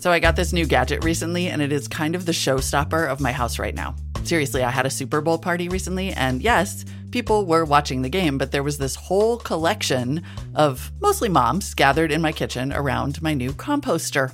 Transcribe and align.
So 0.00 0.10
I 0.10 0.18
got 0.18 0.34
this 0.34 0.54
new 0.54 0.64
gadget 0.64 1.04
recently, 1.04 1.48
and 1.48 1.60
it 1.60 1.72
is 1.72 1.86
kind 1.86 2.14
of 2.14 2.24
the 2.24 2.32
showstopper 2.32 3.06
of 3.06 3.20
my 3.20 3.32
house 3.32 3.58
right 3.58 3.74
now. 3.74 3.94
Seriously, 4.24 4.64
I 4.64 4.70
had 4.70 4.86
a 4.86 4.90
Super 4.90 5.20
Bowl 5.20 5.36
party 5.36 5.68
recently, 5.68 6.10
and 6.12 6.40
yes, 6.40 6.86
people 7.10 7.44
were 7.44 7.66
watching 7.66 8.00
the 8.00 8.08
game, 8.08 8.38
but 8.38 8.50
there 8.50 8.62
was 8.62 8.78
this 8.78 8.94
whole 8.94 9.36
collection 9.36 10.22
of 10.54 10.90
mostly 11.00 11.28
moms 11.28 11.74
gathered 11.74 12.12
in 12.12 12.22
my 12.22 12.32
kitchen 12.32 12.72
around 12.72 13.20
my 13.20 13.34
new 13.34 13.52
composter. 13.52 14.32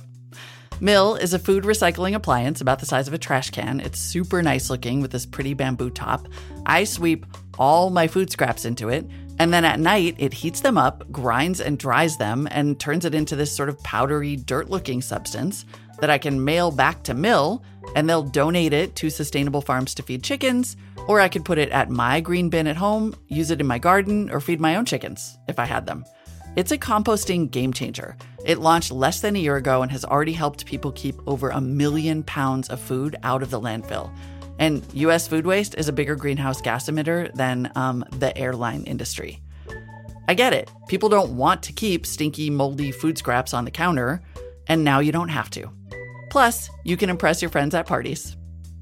Mill 0.79 1.15
is 1.15 1.33
a 1.33 1.39
food 1.39 1.65
recycling 1.65 2.15
appliance 2.15 2.61
about 2.61 2.79
the 2.79 2.85
size 2.85 3.09
of 3.09 3.13
a 3.13 3.17
trash 3.17 3.49
can. 3.49 3.81
It's 3.81 3.99
super 3.99 4.41
nice 4.41 4.69
looking 4.69 5.01
with 5.01 5.11
this 5.11 5.25
pretty 5.25 5.53
bamboo 5.53 5.89
top. 5.89 6.29
I 6.65 6.85
sweep 6.85 7.25
all 7.59 7.89
my 7.89 8.07
food 8.07 8.31
scraps 8.31 8.63
into 8.63 8.87
it, 8.87 9.05
and 9.39 9.53
then 9.53 9.65
at 9.65 9.79
night 9.79 10.15
it 10.17 10.33
heats 10.33 10.61
them 10.61 10.77
up, 10.77 11.11
grinds 11.11 11.61
and 11.61 11.77
dries 11.77 12.17
them, 12.17 12.47
and 12.51 12.79
turns 12.79 13.05
it 13.05 13.15
into 13.15 13.35
this 13.35 13.55
sort 13.55 13.69
of 13.69 13.81
powdery, 13.83 14.35
dirt 14.35 14.69
looking 14.69 15.01
substance 15.01 15.65
that 15.99 16.09
I 16.09 16.17
can 16.17 16.43
mail 16.43 16.71
back 16.71 17.03
to 17.03 17.13
Mill, 17.13 17.63
and 17.95 18.09
they'll 18.09 18.23
donate 18.23 18.73
it 18.73 18.95
to 18.97 19.09
sustainable 19.09 19.61
farms 19.61 19.95
to 19.95 20.03
feed 20.03 20.23
chickens, 20.23 20.77
or 21.07 21.19
I 21.19 21.29
could 21.29 21.45
put 21.45 21.57
it 21.57 21.69
at 21.69 21.89
my 21.89 22.19
green 22.19 22.49
bin 22.49 22.67
at 22.67 22.75
home, 22.75 23.15
use 23.27 23.51
it 23.51 23.61
in 23.61 23.67
my 23.67 23.79
garden, 23.79 24.29
or 24.29 24.39
feed 24.39 24.59
my 24.59 24.75
own 24.75 24.85
chickens 24.85 25.37
if 25.47 25.59
I 25.59 25.65
had 25.65 25.85
them. 25.85 26.05
It's 26.55 26.71
a 26.71 26.77
composting 26.77 27.51
game 27.51 27.71
changer. 27.71 28.17
It 28.43 28.57
launched 28.57 28.91
less 28.91 29.21
than 29.21 29.35
a 29.35 29.39
year 29.39 29.57
ago 29.57 29.83
and 29.83 29.91
has 29.91 30.03
already 30.03 30.33
helped 30.33 30.65
people 30.65 30.91
keep 30.91 31.15
over 31.27 31.49
a 31.49 31.61
million 31.61 32.23
pounds 32.23 32.69
of 32.69 32.79
food 32.79 33.15
out 33.21 33.43
of 33.43 33.51
the 33.51 33.61
landfill. 33.61 34.11
And 34.59 34.85
US 34.93 35.27
food 35.27 35.45
waste 35.45 35.75
is 35.75 35.87
a 35.87 35.93
bigger 35.93 36.15
greenhouse 36.15 36.61
gas 36.61 36.89
emitter 36.89 37.33
than 37.33 37.71
um, 37.75 38.03
the 38.11 38.35
airline 38.37 38.83
industry. 38.83 39.41
I 40.27 40.33
get 40.33 40.53
it. 40.53 40.69
People 40.87 41.09
don't 41.09 41.37
want 41.37 41.63
to 41.63 41.73
keep 41.73 42.05
stinky, 42.05 42.49
moldy 42.49 42.91
food 42.91 43.17
scraps 43.17 43.53
on 43.53 43.65
the 43.65 43.71
counter, 43.71 44.21
and 44.67 44.83
now 44.83 44.99
you 44.99 45.11
don't 45.11 45.29
have 45.29 45.49
to. 45.51 45.69
Plus, 46.29 46.69
you 46.83 46.97
can 46.97 47.09
impress 47.09 47.41
your 47.41 47.49
friends 47.49 47.73
at 47.73 47.87
parties. 47.87 48.35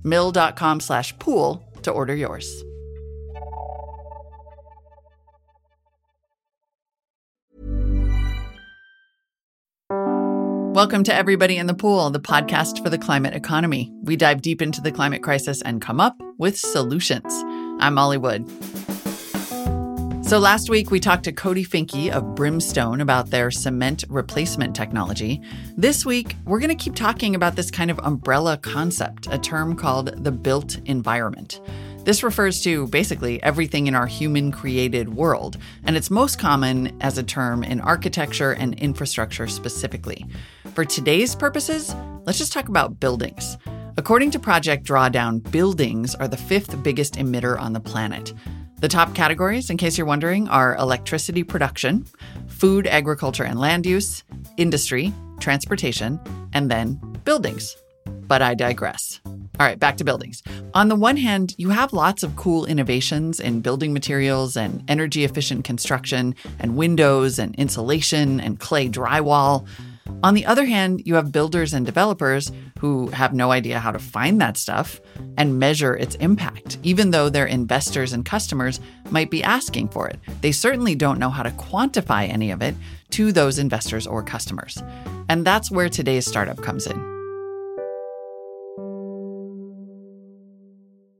Mill.com 0.03 0.79
slash 0.79 1.17
pool 1.19 1.63
to 1.83 1.91
order 1.91 2.15
yours. 2.15 2.63
Welcome 10.75 11.05
to 11.05 11.15
Everybody 11.15 11.55
in 11.55 11.67
the 11.67 11.73
Pool, 11.73 12.09
the 12.09 12.19
podcast 12.19 12.83
for 12.83 12.89
the 12.89 12.97
climate 12.97 13.33
economy. 13.33 13.93
We 14.03 14.17
dive 14.17 14.41
deep 14.41 14.61
into 14.61 14.81
the 14.81 14.91
climate 14.91 15.23
crisis 15.23 15.61
and 15.61 15.81
come 15.81 16.01
up 16.01 16.21
with 16.37 16.57
solutions. 16.57 17.33
I'm 17.79 17.93
Molly 17.93 18.17
Wood. 18.17 18.45
So 20.25 20.37
last 20.37 20.69
week 20.69 20.91
we 20.91 20.99
talked 20.99 21.23
to 21.23 21.31
Cody 21.31 21.63
Finke 21.63 22.09
of 22.09 22.35
Brimstone 22.35 22.99
about 22.99 23.29
their 23.29 23.51
cement 23.51 24.03
replacement 24.09 24.75
technology. 24.75 25.39
This 25.77 26.05
week 26.05 26.35
we're 26.43 26.59
going 26.59 26.75
to 26.77 26.83
keep 26.83 26.95
talking 26.95 27.35
about 27.35 27.55
this 27.55 27.71
kind 27.71 27.89
of 27.89 27.97
umbrella 27.99 28.57
concept, 28.57 29.29
a 29.31 29.37
term 29.37 29.77
called 29.77 30.25
the 30.25 30.31
built 30.33 30.79
environment. 30.79 31.61
This 32.05 32.21
refers 32.21 32.61
to 32.61 32.87
basically 32.89 33.41
everything 33.41 33.87
in 33.87 33.95
our 33.95 34.05
human 34.05 34.51
created 34.51 35.15
world, 35.15 35.57
and 35.85 35.97
it's 35.97 36.11
most 36.11 36.37
common 36.37 36.95
as 37.01 37.17
a 37.17 37.23
term 37.23 37.63
in 37.63 37.81
architecture 37.81 38.51
and 38.51 38.75
infrastructure 38.75 39.47
specifically. 39.47 40.23
For 40.75 40.83
today's 40.83 41.35
purposes, 41.35 41.95
let's 42.25 42.37
just 42.37 42.51
talk 42.51 42.67
about 42.67 42.99
buildings. 42.99 43.57
According 43.95 44.31
to 44.31 44.39
Project 44.39 44.85
Drawdown, 44.85 45.49
buildings 45.49 46.15
are 46.15 46.27
the 46.27 46.35
fifth 46.35 46.83
biggest 46.83 47.13
emitter 47.13 47.57
on 47.57 47.71
the 47.71 47.79
planet. 47.79 48.33
The 48.81 48.89
top 48.89 49.15
categories, 49.15 49.69
in 49.69 49.77
case 49.77 49.97
you're 49.97 50.05
wondering, 50.05 50.49
are 50.49 50.75
electricity 50.75 51.43
production, 51.43 52.05
food, 52.47 52.87
agriculture, 52.87 53.45
and 53.45 53.57
land 53.57 53.85
use, 53.85 54.25
industry, 54.57 55.13
transportation, 55.39 56.19
and 56.51 56.69
then 56.69 56.95
buildings. 57.23 57.77
But 58.05 58.41
I 58.41 58.53
digress. 58.53 59.21
All 59.25 59.65
right, 59.65 59.79
back 59.79 59.95
to 59.95 60.03
buildings. 60.03 60.43
On 60.73 60.89
the 60.89 60.97
one 60.97 61.15
hand, 61.15 61.55
you 61.57 61.69
have 61.69 61.93
lots 61.93 62.21
of 62.21 62.35
cool 62.35 62.65
innovations 62.65 63.39
in 63.39 63.61
building 63.61 63.94
materials 63.94 64.57
and 64.57 64.83
energy 64.89 65.23
efficient 65.23 65.63
construction, 65.63 66.35
and 66.59 66.75
windows 66.75 67.39
and 67.39 67.55
insulation 67.55 68.41
and 68.41 68.59
clay 68.59 68.89
drywall. 68.89 69.66
On 70.23 70.33
the 70.33 70.45
other 70.45 70.66
hand, 70.66 71.01
you 71.05 71.16
have 71.16 71.31
builders 71.31 71.73
and 71.73 71.85
developers 71.85 72.51
who 72.79 73.07
have 73.07 73.33
no 73.33 73.51
idea 73.51 73.79
how 73.79 73.91
to 73.91 73.99
find 73.99 74.39
that 74.41 74.57
stuff 74.57 74.99
and 75.38 75.59
measure 75.59 75.95
its 75.95 76.16
impact, 76.16 76.77
even 76.83 77.11
though 77.11 77.29
their 77.29 77.45
investors 77.45 78.13
and 78.13 78.25
customers 78.25 78.79
might 79.09 79.29
be 79.29 79.44
asking 79.44 79.89
for 79.89 80.07
it. 80.07 80.19
They 80.41 80.51
certainly 80.51 80.95
don't 80.95 81.19
know 81.19 81.29
how 81.29 81.44
to 81.44 81.51
quantify 81.51 82.29
any 82.29 82.51
of 82.51 82.61
it 82.61 82.75
to 83.11 83.31
those 83.31 83.59
investors 83.59 84.07
or 84.07 84.23
customers. 84.23 84.81
And 85.29 85.45
that's 85.45 85.71
where 85.71 85.89
today's 85.89 86.25
startup 86.25 86.57
comes 86.61 86.88
in. 86.88 86.95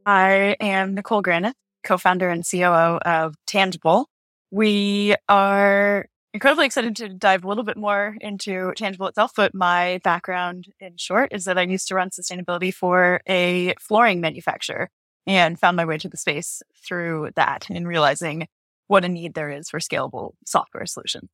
I 0.06 0.56
am 0.60 0.94
Nicole 0.94 1.24
Granath, 1.24 1.54
co-founder 1.84 2.30
and 2.30 2.44
COO 2.48 3.00
of 3.04 3.36
Tangible. 3.48 4.08
We 4.52 5.16
are 5.28 6.06
incredibly 6.36 6.66
excited 6.66 6.98
to 6.98 7.08
dive 7.08 7.46
a 7.46 7.48
little 7.48 7.64
bit 7.64 7.78
more 7.78 8.18
into 8.20 8.74
Tangible 8.76 9.08
itself, 9.08 9.32
but 9.38 9.56
my 9.56 10.02
background 10.04 10.68
in 10.82 10.98
short 10.98 11.32
is 11.32 11.46
that 11.46 11.58
I 11.58 11.62
used 11.62 11.88
to 11.88 11.96
run 11.96 12.10
sustainability 12.10 12.74
for 12.74 13.22
a 13.26 13.74
flooring 13.80 14.20
manufacturer 14.20 14.90
and 15.26 15.58
found 15.58 15.78
my 15.78 15.86
way 15.86 15.98
to 15.98 16.10
the 16.10 16.18
space 16.18 16.62
through 16.86 17.30
that 17.38 17.68
and 17.70 17.88
realizing 17.88 18.48
what 18.88 19.06
a 19.06 19.08
need 19.08 19.34
there 19.34 19.50
is 19.50 19.70
for 19.70 19.80
scalable 19.80 20.32
software 20.46 20.86
solutions. 20.86 21.30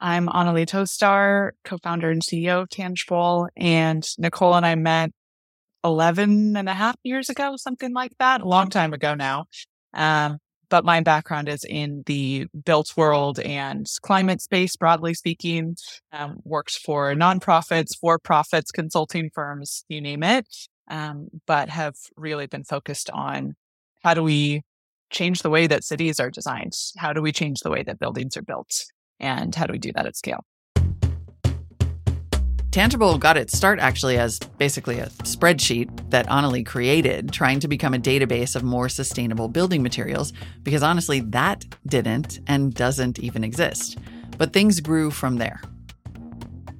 I'm 0.00 0.28
Anneli 0.28 0.64
Tostar, 0.64 1.50
co-founder 1.62 2.10
and 2.10 2.22
CEO 2.22 2.62
of 2.62 2.70
Tangible, 2.70 3.50
and 3.54 4.02
Nicole 4.16 4.54
and 4.54 4.64
I 4.64 4.76
met 4.76 5.10
11 5.84 6.56
and 6.56 6.68
a 6.70 6.74
half 6.74 6.96
years 7.02 7.28
ago, 7.28 7.56
something 7.56 7.92
like 7.92 8.12
that, 8.18 8.40
a 8.40 8.48
long 8.48 8.70
time 8.70 8.94
ago 8.94 9.14
now. 9.14 9.44
Um, 9.92 10.38
but 10.68 10.84
my 10.84 11.00
background 11.00 11.48
is 11.48 11.64
in 11.64 12.02
the 12.06 12.46
built 12.64 12.96
world 12.96 13.38
and 13.40 13.86
climate 14.02 14.40
space, 14.40 14.76
broadly 14.76 15.14
speaking. 15.14 15.76
Um, 16.12 16.40
worked 16.44 16.78
for 16.78 17.14
nonprofits, 17.14 17.96
for 17.96 18.18
profits, 18.18 18.70
consulting 18.70 19.30
firms, 19.34 19.84
you 19.88 20.00
name 20.00 20.22
it. 20.22 20.46
Um, 20.88 21.28
but 21.46 21.68
have 21.68 21.94
really 22.16 22.46
been 22.46 22.64
focused 22.64 23.10
on 23.10 23.54
how 24.02 24.14
do 24.14 24.22
we 24.22 24.62
change 25.10 25.42
the 25.42 25.50
way 25.50 25.66
that 25.66 25.84
cities 25.84 26.20
are 26.20 26.30
designed? 26.30 26.74
How 26.96 27.12
do 27.12 27.22
we 27.22 27.32
change 27.32 27.60
the 27.60 27.70
way 27.70 27.82
that 27.82 27.98
buildings 27.98 28.36
are 28.36 28.42
built? 28.42 28.84
And 29.18 29.54
how 29.54 29.66
do 29.66 29.72
we 29.72 29.78
do 29.78 29.92
that 29.92 30.06
at 30.06 30.16
scale? 30.16 30.44
Tangible 32.76 33.16
got 33.16 33.38
its 33.38 33.56
start 33.56 33.78
actually 33.78 34.18
as 34.18 34.38
basically 34.38 34.98
a 34.98 35.06
spreadsheet 35.24 36.10
that 36.10 36.26
Anneli 36.26 36.66
created, 36.66 37.32
trying 37.32 37.58
to 37.60 37.68
become 37.68 37.94
a 37.94 37.98
database 37.98 38.54
of 38.54 38.64
more 38.64 38.90
sustainable 38.90 39.48
building 39.48 39.82
materials, 39.82 40.34
because 40.62 40.82
honestly, 40.82 41.20
that 41.20 41.64
didn't 41.86 42.38
and 42.46 42.74
doesn't 42.74 43.18
even 43.18 43.44
exist. 43.44 43.96
But 44.36 44.52
things 44.52 44.80
grew 44.80 45.10
from 45.10 45.36
there. 45.36 45.62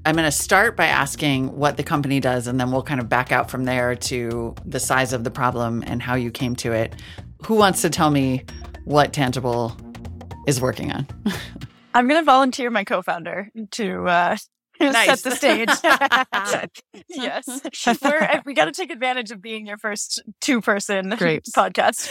I'm 0.04 0.16
going 0.16 0.26
to 0.26 0.30
start 0.30 0.76
by 0.76 0.84
asking 0.84 1.56
what 1.56 1.78
the 1.78 1.82
company 1.82 2.20
does, 2.20 2.46
and 2.46 2.60
then 2.60 2.70
we'll 2.70 2.82
kind 2.82 3.00
of 3.00 3.08
back 3.08 3.32
out 3.32 3.50
from 3.50 3.64
there 3.64 3.94
to 3.94 4.54
the 4.66 4.78
size 4.78 5.14
of 5.14 5.24
the 5.24 5.30
problem 5.30 5.82
and 5.86 6.02
how 6.02 6.14
you 6.14 6.30
came 6.30 6.54
to 6.56 6.72
it. 6.72 6.94
Who 7.46 7.54
wants 7.54 7.80
to 7.80 7.88
tell 7.88 8.10
me 8.10 8.44
what 8.84 9.14
Tangible 9.14 9.74
is 10.46 10.60
working 10.60 10.92
on? 10.92 11.06
I'm 11.94 12.06
going 12.06 12.20
to 12.20 12.26
volunteer 12.26 12.70
my 12.70 12.84
co-founder 12.84 13.50
to 13.70 14.06
uh, 14.06 14.36
Nice. 14.92 15.20
set 15.20 15.22
the 15.22 15.37
stage. 15.37 15.69
yes, 17.09 17.98
We're, 18.03 18.42
we 18.44 18.54
got 18.54 18.66
to 18.66 18.72
take 18.72 18.91
advantage 18.91 19.31
of 19.31 19.41
being 19.41 19.66
your 19.66 19.78
first 19.78 20.22
two-person 20.41 21.10
podcast. 21.10 22.09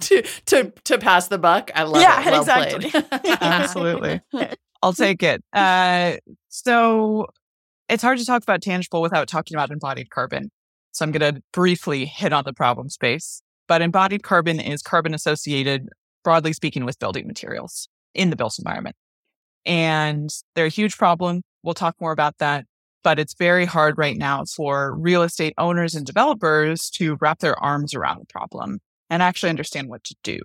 to, 0.00 0.22
to 0.46 0.72
to 0.84 0.98
pass 0.98 1.28
the 1.28 1.38
buck. 1.38 1.70
I 1.74 1.84
love 1.84 2.02
Yeah, 2.02 2.20
it. 2.20 2.30
Well 2.32 2.40
exactly. 2.40 2.90
played. 2.90 3.38
Absolutely. 3.40 4.20
I'll 4.82 4.92
take 4.92 5.22
it. 5.22 5.42
Uh, 5.52 6.16
so 6.48 7.26
it's 7.88 8.02
hard 8.02 8.18
to 8.18 8.24
talk 8.24 8.42
about 8.42 8.62
tangible 8.62 9.02
without 9.02 9.28
talking 9.28 9.56
about 9.56 9.70
embodied 9.70 10.10
carbon. 10.10 10.50
So 10.92 11.04
I'm 11.04 11.12
going 11.12 11.34
to 11.34 11.42
briefly 11.52 12.06
hit 12.06 12.32
on 12.32 12.44
the 12.44 12.52
problem 12.52 12.88
space. 12.88 13.42
But 13.66 13.82
embodied 13.82 14.22
carbon 14.22 14.60
is 14.60 14.80
carbon 14.82 15.14
associated, 15.14 15.88
broadly 16.24 16.52
speaking, 16.52 16.84
with 16.84 16.98
building 16.98 17.26
materials 17.26 17.88
in 18.14 18.30
the 18.30 18.36
built 18.36 18.58
environment. 18.58 18.96
And 19.66 20.30
they're 20.54 20.66
a 20.66 20.70
huge 20.70 20.96
problem. 20.96 21.42
We'll 21.62 21.74
talk 21.74 21.96
more 22.00 22.12
about 22.12 22.38
that. 22.38 22.66
But 23.04 23.18
it's 23.18 23.34
very 23.34 23.64
hard 23.64 23.96
right 23.96 24.16
now 24.16 24.44
for 24.44 24.94
real 24.94 25.22
estate 25.22 25.54
owners 25.56 25.94
and 25.94 26.04
developers 26.04 26.90
to 26.90 27.16
wrap 27.20 27.38
their 27.38 27.58
arms 27.58 27.94
around 27.94 28.20
the 28.20 28.26
problem 28.26 28.80
and 29.08 29.22
actually 29.22 29.50
understand 29.50 29.88
what 29.88 30.04
to 30.04 30.16
do. 30.22 30.40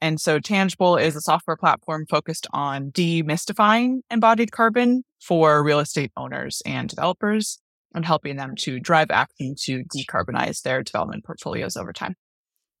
And 0.00 0.20
so 0.20 0.38
Tangible 0.38 0.96
is 0.96 1.16
a 1.16 1.20
software 1.20 1.56
platform 1.56 2.06
focused 2.08 2.46
on 2.52 2.90
demystifying 2.92 4.00
embodied 4.10 4.52
carbon 4.52 5.02
for 5.20 5.64
real 5.64 5.80
estate 5.80 6.12
owners 6.16 6.62
and 6.64 6.88
developers 6.88 7.58
and 7.94 8.04
helping 8.04 8.36
them 8.36 8.54
to 8.56 8.78
drive 8.78 9.10
action 9.10 9.54
to 9.62 9.82
decarbonize 9.84 10.62
their 10.62 10.82
development 10.82 11.24
portfolios 11.24 11.76
over 11.76 11.92
time. 11.92 12.14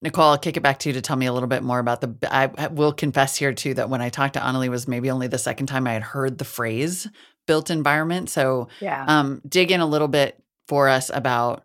Nicole, 0.00 0.26
I'll 0.26 0.38
kick 0.38 0.56
it 0.56 0.62
back 0.62 0.78
to 0.80 0.90
you 0.90 0.92
to 0.92 1.00
tell 1.00 1.16
me 1.16 1.26
a 1.26 1.32
little 1.32 1.48
bit 1.48 1.64
more 1.64 1.80
about 1.80 2.00
the. 2.00 2.14
I, 2.30 2.68
will 2.68 2.92
confess 2.92 3.34
here 3.34 3.52
too 3.52 3.74
that 3.74 3.90
when 3.90 4.00
I 4.00 4.10
talked 4.10 4.34
to 4.34 4.40
Anneli 4.40 4.68
was 4.68 4.86
maybe 4.86 5.10
only 5.10 5.26
the 5.26 5.38
second 5.38 5.66
time 5.66 5.88
I 5.88 5.92
had 5.94 6.04
heard 6.04 6.38
the 6.38 6.44
phrase 6.44 7.08
built 7.48 7.70
environment. 7.70 8.30
So, 8.30 8.68
Yeah. 8.78 9.04
um, 9.08 9.42
dig 9.48 9.72
in 9.72 9.80
a 9.80 9.86
little 9.86 10.06
bit 10.06 10.40
for 10.68 10.88
us 10.88 11.10
about 11.12 11.64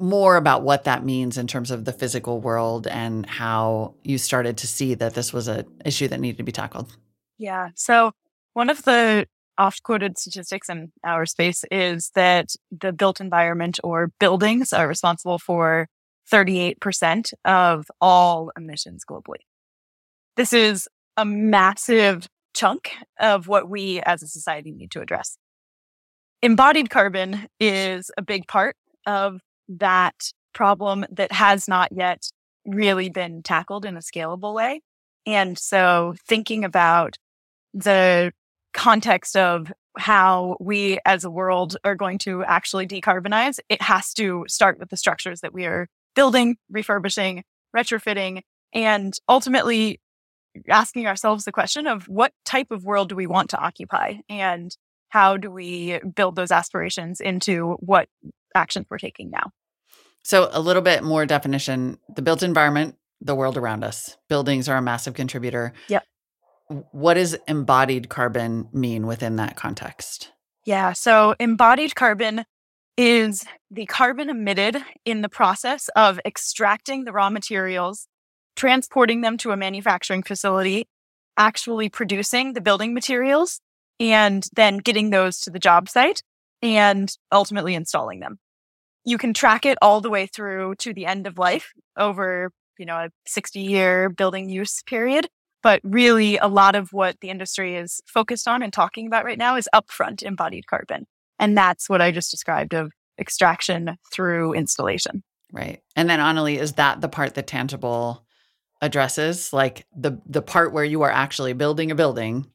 more 0.00 0.36
about 0.36 0.62
what 0.62 0.84
that 0.84 1.04
means 1.04 1.36
in 1.38 1.46
terms 1.46 1.70
of 1.70 1.84
the 1.84 1.92
physical 1.92 2.40
world 2.40 2.86
and 2.86 3.26
how 3.26 3.94
you 4.02 4.16
started 4.18 4.56
to 4.56 4.66
see 4.66 4.94
that 4.94 5.14
this 5.14 5.32
was 5.32 5.46
a 5.48 5.64
issue 5.84 6.08
that 6.08 6.20
needed 6.20 6.38
to 6.38 6.44
be 6.44 6.52
tackled. 6.52 6.96
Yeah. 7.38 7.68
So 7.74 8.12
one 8.54 8.70
of 8.70 8.82
the 8.84 9.26
oft 9.58 9.82
quoted 9.82 10.18
statistics 10.18 10.68
in 10.68 10.92
our 11.04 11.26
space 11.26 11.64
is 11.70 12.10
that 12.14 12.54
the 12.70 12.92
built 12.92 13.20
environment 13.20 13.78
or 13.84 14.10
buildings 14.20 14.72
are 14.72 14.88
responsible 14.88 15.38
for 15.38 15.88
38% 16.32 17.32
of 17.44 17.86
all 18.00 18.52
emissions 18.56 19.04
globally. 19.08 19.42
This 20.36 20.52
is 20.52 20.88
a 21.16 21.24
massive 21.24 22.28
chunk 22.54 22.90
of 23.18 23.48
what 23.48 23.68
we 23.68 24.00
as 24.00 24.22
a 24.22 24.26
society 24.28 24.72
need 24.72 24.90
to 24.92 25.00
address. 25.00 25.36
Embodied 26.42 26.90
carbon 26.90 27.46
is 27.60 28.10
a 28.16 28.22
big 28.22 28.48
part 28.48 28.76
of 29.06 29.40
that 29.68 30.32
problem 30.52 31.04
that 31.10 31.32
has 31.32 31.68
not 31.68 31.90
yet 31.92 32.30
really 32.66 33.08
been 33.08 33.42
tackled 33.42 33.84
in 33.84 33.96
a 33.96 34.00
scalable 34.00 34.54
way. 34.54 34.80
And 35.26 35.58
so 35.58 36.14
thinking 36.26 36.64
about 36.64 37.16
the 37.74 38.32
context 38.74 39.36
of 39.36 39.72
how 39.96 40.56
we 40.60 40.98
as 41.04 41.24
a 41.24 41.30
world 41.30 41.76
are 41.84 41.94
going 41.94 42.18
to 42.18 42.42
actually 42.44 42.86
decarbonize, 42.86 43.58
it 43.68 43.82
has 43.82 44.12
to 44.14 44.44
start 44.48 44.78
with 44.78 44.90
the 44.90 44.96
structures 44.96 45.40
that 45.40 45.52
we 45.52 45.64
are 45.66 45.88
building, 46.14 46.56
refurbishing, 46.70 47.44
retrofitting, 47.76 48.42
and 48.72 49.14
ultimately 49.28 50.00
asking 50.68 51.06
ourselves 51.06 51.44
the 51.44 51.52
question 51.52 51.86
of 51.86 52.08
what 52.08 52.32
type 52.44 52.70
of 52.70 52.84
world 52.84 53.08
do 53.08 53.16
we 53.16 53.26
want 53.26 53.50
to 53.50 53.58
occupy 53.58 54.14
and 54.28 54.76
how 55.08 55.36
do 55.36 55.50
we 55.50 55.98
build 56.14 56.36
those 56.36 56.50
aspirations 56.50 57.20
into 57.20 57.76
what 57.80 58.08
actions 58.54 58.86
we're 58.90 58.98
taking 58.98 59.30
now? 59.30 59.50
So, 60.22 60.48
a 60.52 60.60
little 60.60 60.82
bit 60.82 61.02
more 61.02 61.26
definition 61.26 61.98
the 62.14 62.22
built 62.22 62.42
environment, 62.42 62.96
the 63.20 63.34
world 63.34 63.56
around 63.56 63.84
us. 63.84 64.16
Buildings 64.28 64.68
are 64.68 64.76
a 64.76 64.82
massive 64.82 65.14
contributor. 65.14 65.72
Yep. 65.88 66.04
What 66.92 67.14
does 67.14 67.36
embodied 67.46 68.08
carbon 68.08 68.68
mean 68.72 69.06
within 69.06 69.36
that 69.36 69.56
context? 69.56 70.32
Yeah. 70.64 70.92
So 70.92 71.34
embodied 71.40 71.94
carbon 71.94 72.44
is 72.96 73.44
the 73.70 73.86
carbon 73.86 74.30
emitted 74.30 74.76
in 75.04 75.22
the 75.22 75.28
process 75.28 75.88
of 75.96 76.20
extracting 76.24 77.04
the 77.04 77.12
raw 77.12 77.30
materials, 77.30 78.06
transporting 78.56 79.20
them 79.20 79.36
to 79.38 79.50
a 79.50 79.56
manufacturing 79.56 80.22
facility, 80.22 80.86
actually 81.36 81.88
producing 81.88 82.52
the 82.52 82.60
building 82.60 82.94
materials, 82.94 83.60
and 83.98 84.46
then 84.54 84.78
getting 84.78 85.10
those 85.10 85.40
to 85.40 85.50
the 85.50 85.58
job 85.58 85.88
site 85.88 86.22
and 86.60 87.16
ultimately 87.30 87.74
installing 87.74 88.20
them. 88.20 88.38
You 89.04 89.18
can 89.18 89.34
track 89.34 89.66
it 89.66 89.78
all 89.82 90.00
the 90.00 90.10
way 90.10 90.26
through 90.26 90.76
to 90.76 90.92
the 90.92 91.06
end 91.06 91.26
of 91.26 91.38
life 91.38 91.72
over, 91.96 92.52
you 92.78 92.86
know, 92.86 92.96
a 92.96 93.10
60 93.26 93.60
year 93.60 94.08
building 94.08 94.48
use 94.48 94.82
period. 94.82 95.28
But 95.62 95.80
really, 95.84 96.38
a 96.38 96.48
lot 96.48 96.74
of 96.74 96.92
what 96.92 97.20
the 97.20 97.30
industry 97.30 97.76
is 97.76 98.00
focused 98.06 98.48
on 98.48 98.62
and 98.62 98.72
talking 98.72 99.06
about 99.06 99.24
right 99.24 99.38
now 99.38 99.56
is 99.56 99.68
upfront 99.72 100.22
embodied 100.22 100.66
carbon. 100.66 101.06
And 101.38 101.56
that's 101.56 101.88
what 101.88 102.00
I 102.00 102.10
just 102.10 102.32
described 102.32 102.74
of 102.74 102.92
extraction 103.18 103.96
through 104.12 104.54
installation. 104.54 105.22
Right. 105.52 105.80
And 105.94 106.08
then 106.08 106.18
Anneli, 106.18 106.58
is 106.58 106.72
that 106.72 107.00
the 107.00 107.08
part 107.08 107.34
that 107.34 107.46
tangible 107.46 108.26
addresses? 108.82 109.52
Like 109.52 109.86
the 109.96 110.20
the 110.26 110.42
part 110.42 110.72
where 110.74 110.84
you 110.84 111.02
are 111.02 111.10
actually 111.10 111.54
building 111.54 111.90
a 111.90 111.94
building 111.94 112.46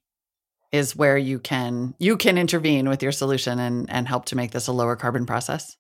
is 0.72 0.96
where 0.96 1.18
you 1.18 1.40
can 1.40 1.96
you 1.98 2.18
can 2.18 2.38
intervene 2.38 2.88
with 2.90 3.02
your 3.02 3.12
solution 3.12 3.58
and 3.60 3.90
and 3.90 4.08
help 4.08 4.26
to 4.26 4.36
make 4.36 4.52
this 4.52 4.68
a 4.68 4.74
lower 4.74 4.96
carbon 4.96 5.26
process. 5.26 5.76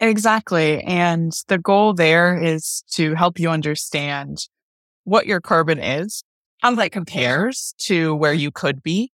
Exactly. 0.00 0.82
And 0.82 1.32
the 1.48 1.58
goal 1.58 1.94
there 1.94 2.36
is 2.36 2.82
to 2.92 3.14
help 3.14 3.38
you 3.38 3.48
understand 3.48 4.48
what 5.04 5.26
your 5.26 5.40
carbon 5.40 5.78
is, 5.78 6.24
how 6.58 6.74
that 6.74 6.92
compares 6.92 7.74
to 7.78 8.14
where 8.14 8.32
you 8.32 8.50
could 8.50 8.82
be, 8.82 9.12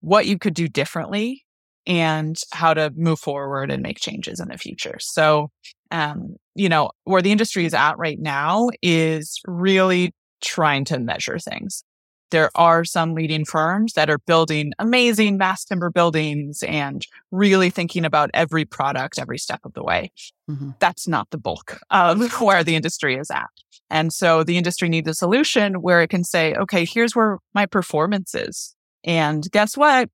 what 0.00 0.26
you 0.26 0.38
could 0.38 0.54
do 0.54 0.66
differently, 0.68 1.44
and 1.86 2.36
how 2.52 2.74
to 2.74 2.92
move 2.96 3.18
forward 3.18 3.70
and 3.70 3.82
make 3.82 3.98
changes 3.98 4.40
in 4.40 4.48
the 4.48 4.58
future. 4.58 4.96
So, 5.00 5.50
um, 5.90 6.36
you 6.54 6.68
know, 6.68 6.90
where 7.04 7.22
the 7.22 7.32
industry 7.32 7.64
is 7.64 7.74
at 7.74 7.98
right 7.98 8.18
now 8.18 8.68
is 8.82 9.40
really 9.46 10.12
trying 10.42 10.84
to 10.86 10.98
measure 10.98 11.38
things. 11.38 11.84
There 12.30 12.50
are 12.54 12.84
some 12.84 13.14
leading 13.14 13.44
firms 13.44 13.94
that 13.94 14.08
are 14.08 14.18
building 14.18 14.72
amazing 14.78 15.36
mass 15.36 15.64
timber 15.64 15.90
buildings 15.90 16.62
and 16.62 17.04
really 17.32 17.70
thinking 17.70 18.04
about 18.04 18.30
every 18.34 18.64
product 18.64 19.18
every 19.18 19.38
step 19.38 19.60
of 19.64 19.72
the 19.74 19.82
way. 19.82 20.12
Mhm. 20.48 20.78
That's 20.78 21.08
not 21.08 21.30
the 21.30 21.38
bulk 21.38 21.80
of 21.90 22.20
where 22.40 22.62
the 22.62 22.76
industry 22.76 23.16
is 23.16 23.30
at. 23.30 23.48
And 23.90 24.12
so 24.12 24.44
the 24.44 24.56
industry 24.56 24.88
needs 24.88 25.08
a 25.08 25.14
solution 25.14 25.82
where 25.82 26.02
it 26.02 26.08
can 26.08 26.22
say, 26.22 26.54
okay, 26.54 26.84
here's 26.84 27.16
where 27.16 27.38
my 27.52 27.66
performance 27.66 28.34
is. 28.34 28.76
And 29.02 29.50
guess 29.50 29.76
what? 29.76 30.08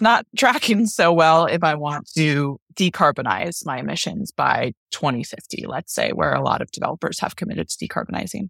Not 0.00 0.26
tracking 0.36 0.86
so 0.86 1.12
well 1.12 1.46
if 1.46 1.62
I 1.62 1.74
want 1.74 2.10
to 2.14 2.58
decarbonize 2.74 3.64
my 3.64 3.78
emissions 3.78 4.32
by 4.32 4.72
2050, 4.90 5.66
let's 5.66 5.92
say, 5.92 6.10
where 6.12 6.34
a 6.34 6.42
lot 6.42 6.60
of 6.60 6.70
developers 6.70 7.20
have 7.20 7.36
committed 7.36 7.68
to 7.68 7.86
decarbonizing. 7.86 8.48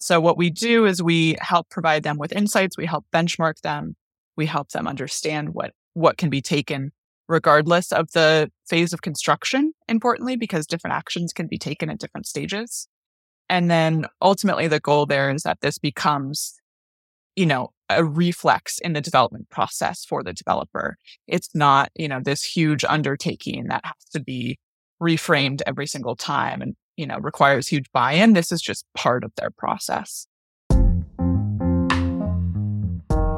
So 0.00 0.20
what 0.20 0.36
we 0.36 0.50
do 0.50 0.84
is 0.84 1.02
we 1.02 1.36
help 1.40 1.68
provide 1.70 2.02
them 2.02 2.18
with 2.18 2.32
insights. 2.32 2.76
We 2.76 2.86
help 2.86 3.06
benchmark 3.14 3.60
them. 3.60 3.96
We 4.36 4.46
help 4.46 4.70
them 4.70 4.88
understand 4.88 5.50
what, 5.50 5.72
what 5.94 6.16
can 6.16 6.28
be 6.28 6.42
taken 6.42 6.92
regardless 7.28 7.92
of 7.92 8.10
the 8.12 8.50
phase 8.68 8.92
of 8.92 9.02
construction, 9.02 9.72
importantly, 9.88 10.36
because 10.36 10.66
different 10.66 10.94
actions 10.94 11.32
can 11.32 11.46
be 11.46 11.58
taken 11.58 11.88
at 11.88 11.98
different 11.98 12.26
stages. 12.26 12.88
And 13.48 13.70
then 13.70 14.06
ultimately 14.20 14.68
the 14.68 14.80
goal 14.80 15.06
there 15.06 15.30
is 15.30 15.42
that 15.42 15.60
this 15.60 15.78
becomes, 15.78 16.54
you 17.36 17.46
know, 17.46 17.70
a 17.96 18.04
reflex 18.04 18.78
in 18.78 18.92
the 18.92 19.00
development 19.00 19.48
process 19.50 20.04
for 20.04 20.22
the 20.22 20.32
developer. 20.32 20.96
It's 21.26 21.54
not, 21.54 21.90
you 21.94 22.08
know, 22.08 22.20
this 22.20 22.42
huge 22.42 22.84
undertaking 22.84 23.68
that 23.68 23.84
has 23.84 24.04
to 24.12 24.20
be 24.20 24.58
reframed 25.02 25.62
every 25.66 25.86
single 25.86 26.16
time 26.16 26.62
and 26.62 26.76
you 26.96 27.06
know 27.06 27.18
requires 27.18 27.66
huge 27.66 27.90
buy-in 27.92 28.34
this 28.34 28.52
is 28.52 28.62
just 28.62 28.86
part 28.94 29.24
of 29.24 29.32
their 29.36 29.50
process 29.50 30.26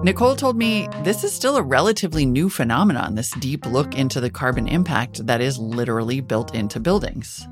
Nicole 0.04 0.36
told 0.36 0.58
me 0.58 0.86
this 1.02 1.24
is 1.24 1.32
still 1.32 1.56
a 1.56 1.62
relatively 1.62 2.26
new 2.26 2.50
phenomenon, 2.50 3.14
this 3.14 3.30
deep 3.40 3.64
look 3.64 3.96
into 3.96 4.20
the 4.20 4.28
carbon 4.28 4.68
impact 4.68 5.26
that 5.26 5.40
is 5.40 5.58
literally 5.58 6.20
built 6.20 6.54
into 6.54 6.78
buildings. 6.78 7.48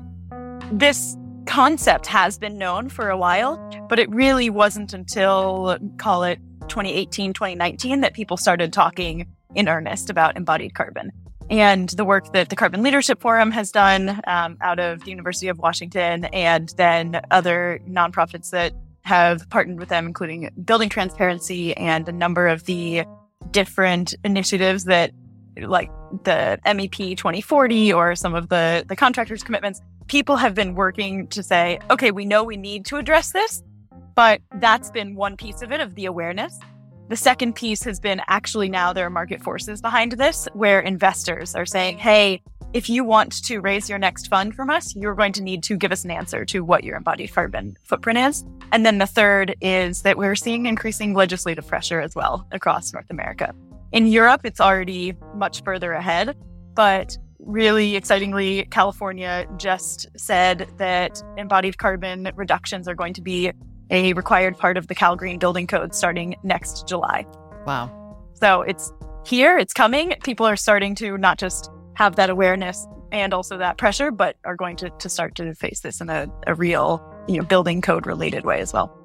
This 0.71 1.17
concept 1.47 2.05
has 2.05 2.37
been 2.37 2.59
known 2.59 2.89
for 2.89 3.09
a 3.09 3.17
while, 3.17 3.57
but 3.89 3.97
it 3.97 4.07
really 4.11 4.51
wasn't 4.51 4.93
until, 4.93 5.79
call 5.97 6.23
it 6.23 6.37
2018, 6.69 7.33
2019, 7.33 8.01
that 8.01 8.13
people 8.13 8.37
started 8.37 8.73
talking 8.73 9.27
in 9.55 9.67
earnest 9.67 10.09
about 10.09 10.37
embodied 10.37 10.73
carbon. 10.73 11.11
And 11.49 11.89
the 11.89 12.05
work 12.05 12.31
that 12.33 12.49
the 12.49 12.55
Carbon 12.55 12.83
Leadership 12.83 13.21
Forum 13.21 13.51
has 13.51 13.71
done 13.71 14.21
um, 14.27 14.57
out 14.61 14.79
of 14.79 15.03
the 15.03 15.09
University 15.09 15.49
of 15.49 15.59
Washington, 15.59 16.25
and 16.25 16.73
then 16.77 17.21
other 17.31 17.79
nonprofits 17.87 18.49
that 18.51 18.73
have 19.01 19.49
partnered 19.49 19.79
with 19.79 19.89
them, 19.89 20.07
including 20.07 20.49
Building 20.63 20.89
Transparency 20.89 21.75
and 21.75 22.07
a 22.07 22.11
number 22.11 22.47
of 22.47 22.65
the 22.65 23.03
different 23.51 24.15
initiatives 24.23 24.85
that, 24.85 25.11
like 25.61 25.91
the 26.23 26.59
MEP 26.65 27.17
2040 27.17 27.93
or 27.93 28.15
some 28.15 28.33
of 28.33 28.49
the, 28.49 28.85
the 28.87 28.95
contractors' 28.95 29.43
commitments, 29.43 29.81
people 30.07 30.37
have 30.37 30.55
been 30.55 30.75
working 30.75 31.27
to 31.27 31.43
say, 31.43 31.79
okay, 31.91 32.11
we 32.11 32.25
know 32.25 32.43
we 32.43 32.57
need 32.57 32.85
to 32.85 32.97
address 32.97 33.31
this, 33.31 33.61
but 34.15 34.41
that's 34.55 34.91
been 34.91 35.15
one 35.15 35.37
piece 35.37 35.61
of 35.61 35.71
it, 35.71 35.79
of 35.79 35.95
the 35.95 36.05
awareness. 36.05 36.59
The 37.09 37.15
second 37.17 37.55
piece 37.55 37.83
has 37.83 37.99
been 37.99 38.21
actually 38.27 38.69
now 38.69 38.93
there 38.93 39.05
are 39.05 39.09
market 39.09 39.41
forces 39.41 39.81
behind 39.81 40.13
this 40.13 40.47
where 40.53 40.79
investors 40.79 41.53
are 41.53 41.65
saying, 41.65 41.97
hey, 41.97 42.41
if 42.73 42.89
you 42.89 43.03
want 43.03 43.43
to 43.43 43.59
raise 43.59 43.87
your 43.87 43.99
next 43.99 44.27
fund 44.27 44.55
from 44.55 44.69
us, 44.71 44.95
you're 44.95 45.13
going 45.13 45.33
to 45.33 45.43
need 45.43 45.61
to 45.63 45.77
give 45.77 45.91
us 45.91 46.03
an 46.05 46.11
answer 46.11 46.43
to 46.45 46.63
what 46.63 46.83
your 46.83 46.97
embodied 46.97 47.31
carbon 47.31 47.77
footprint 47.83 48.17
is. 48.17 48.43
And 48.71 48.83
then 48.83 48.97
the 48.97 49.05
third 49.05 49.55
is 49.61 50.01
that 50.01 50.17
we're 50.17 50.35
seeing 50.35 50.65
increasing 50.65 51.13
legislative 51.13 51.67
pressure 51.67 51.99
as 51.99 52.15
well 52.15 52.47
across 52.51 52.91
North 52.91 53.11
America. 53.11 53.53
In 53.91 54.07
Europe, 54.07 54.41
it's 54.43 54.59
already 54.59 55.13
much 55.35 55.61
further 55.63 55.91
ahead, 55.91 56.35
but 56.73 57.15
really 57.37 57.95
excitingly, 57.95 58.65
California 58.71 59.45
just 59.57 60.07
said 60.17 60.67
that 60.77 61.21
embodied 61.37 61.77
carbon 61.77 62.31
reductions 62.35 62.87
are 62.87 62.95
going 62.95 63.13
to 63.13 63.21
be 63.21 63.51
a 63.93 64.13
required 64.13 64.57
part 64.57 64.75
of 64.75 64.87
the 64.87 64.95
Cal 64.95 65.15
Green 65.15 65.37
Building 65.37 65.67
Code 65.67 65.93
starting 65.93 66.35
next 66.43 66.87
July. 66.87 67.25
Wow. 67.65 68.17
So 68.33 68.63
it's 68.63 68.91
here, 69.25 69.57
it's 69.57 69.71
coming. 69.71 70.15
People 70.23 70.47
are 70.47 70.55
starting 70.55 70.95
to 70.95 71.17
not 71.17 71.37
just 71.37 71.69
have 71.93 72.15
that 72.15 72.29
awareness 72.31 72.87
and 73.11 73.33
also 73.33 73.57
that 73.59 73.77
pressure, 73.77 74.09
but 74.09 74.35
are 74.43 74.55
going 74.55 74.75
to, 74.77 74.89
to 74.89 75.07
start 75.07 75.35
to 75.35 75.53
face 75.53 75.81
this 75.81 76.01
in 76.01 76.09
a, 76.09 76.27
a 76.47 76.55
real, 76.55 77.01
you 77.27 77.37
know, 77.37 77.43
building 77.43 77.81
code 77.81 78.07
related 78.07 78.43
way 78.45 78.59
as 78.59 78.73
well. 78.73 78.99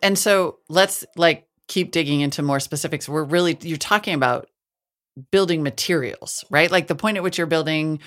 And 0.00 0.16
so 0.16 0.58
let's 0.68 1.04
like 1.16 1.48
keep 1.66 1.90
digging 1.90 2.20
into 2.20 2.42
more 2.42 2.60
specifics. 2.60 3.08
We're 3.08 3.24
really, 3.24 3.58
you're 3.60 3.76
talking 3.76 4.14
about 4.14 4.48
building 5.32 5.64
materials, 5.64 6.44
right? 6.48 6.70
Like 6.70 6.86
the 6.86 6.94
point 6.94 7.16
at 7.16 7.24
which 7.24 7.38
you're 7.38 7.46
building 7.48 7.98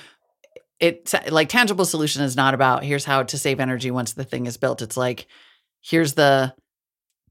it's 0.79 1.15
like 1.29 1.49
tangible 1.49 1.85
solution 1.85 2.23
is 2.23 2.35
not 2.35 2.53
about 2.53 2.83
here's 2.83 3.05
how 3.05 3.23
to 3.23 3.37
save 3.37 3.59
energy 3.59 3.91
once 3.91 4.13
the 4.13 4.23
thing 4.23 4.45
is 4.45 4.57
built. 4.57 4.81
It's 4.81 4.97
like 4.97 5.27
here's 5.81 6.13
the 6.13 6.53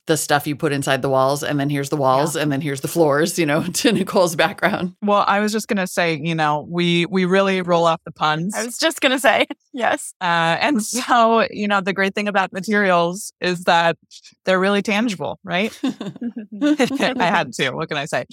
the 0.07 0.17
stuff 0.19 0.47
you 0.47 0.55
put 0.55 0.71
inside 0.71 1.01
the 1.01 1.09
walls 1.09 1.43
and 1.43 1.59
then 1.59 1.71
here's 1.71 1.89
the 1.89 1.97
walls 1.97 2.37
yeah. 2.37 2.43
and 2.43 2.53
then 2.53 2.61
here's 2.61 2.83
the 2.83 2.89
floors 2.89 3.39
you 3.39 3.47
know 3.47 3.63
to 3.73 3.93
nicole's 3.93 4.37
background. 4.37 4.95
Well 5.03 5.25
i 5.27 5.41
was 5.41 5.53
just 5.53 5.67
going 5.69 5.79
to 5.79 5.87
say 5.87 6.21
you 6.23 6.35
know 6.35 6.67
we 6.69 7.07
we 7.07 7.25
really 7.25 7.63
roll 7.63 7.87
off 7.87 8.01
the 8.05 8.13
puns. 8.13 8.55
I 8.55 8.65
was 8.65 8.79
just 8.79 9.01
going 9.01 9.13
to 9.13 9.19
say 9.19 9.47
yes. 9.73 10.15
Uh, 10.21 10.57
and 10.61 10.83
so 10.83 11.47
you 11.51 11.69
know 11.69 11.81
the 11.81 11.93
great 11.93 12.15
thing 12.15 12.29
about 12.29 12.53
materials 12.53 13.33
is 13.41 13.65
that 13.65 13.97
they're 14.45 14.61
really 14.61 14.83
tangible 14.83 15.39
right? 15.45 15.79
I 15.83 17.17
had 17.19 17.53
to 17.55 17.71
what 17.71 17.89
can 17.89 17.99
i 17.99 18.05
say 18.05 18.27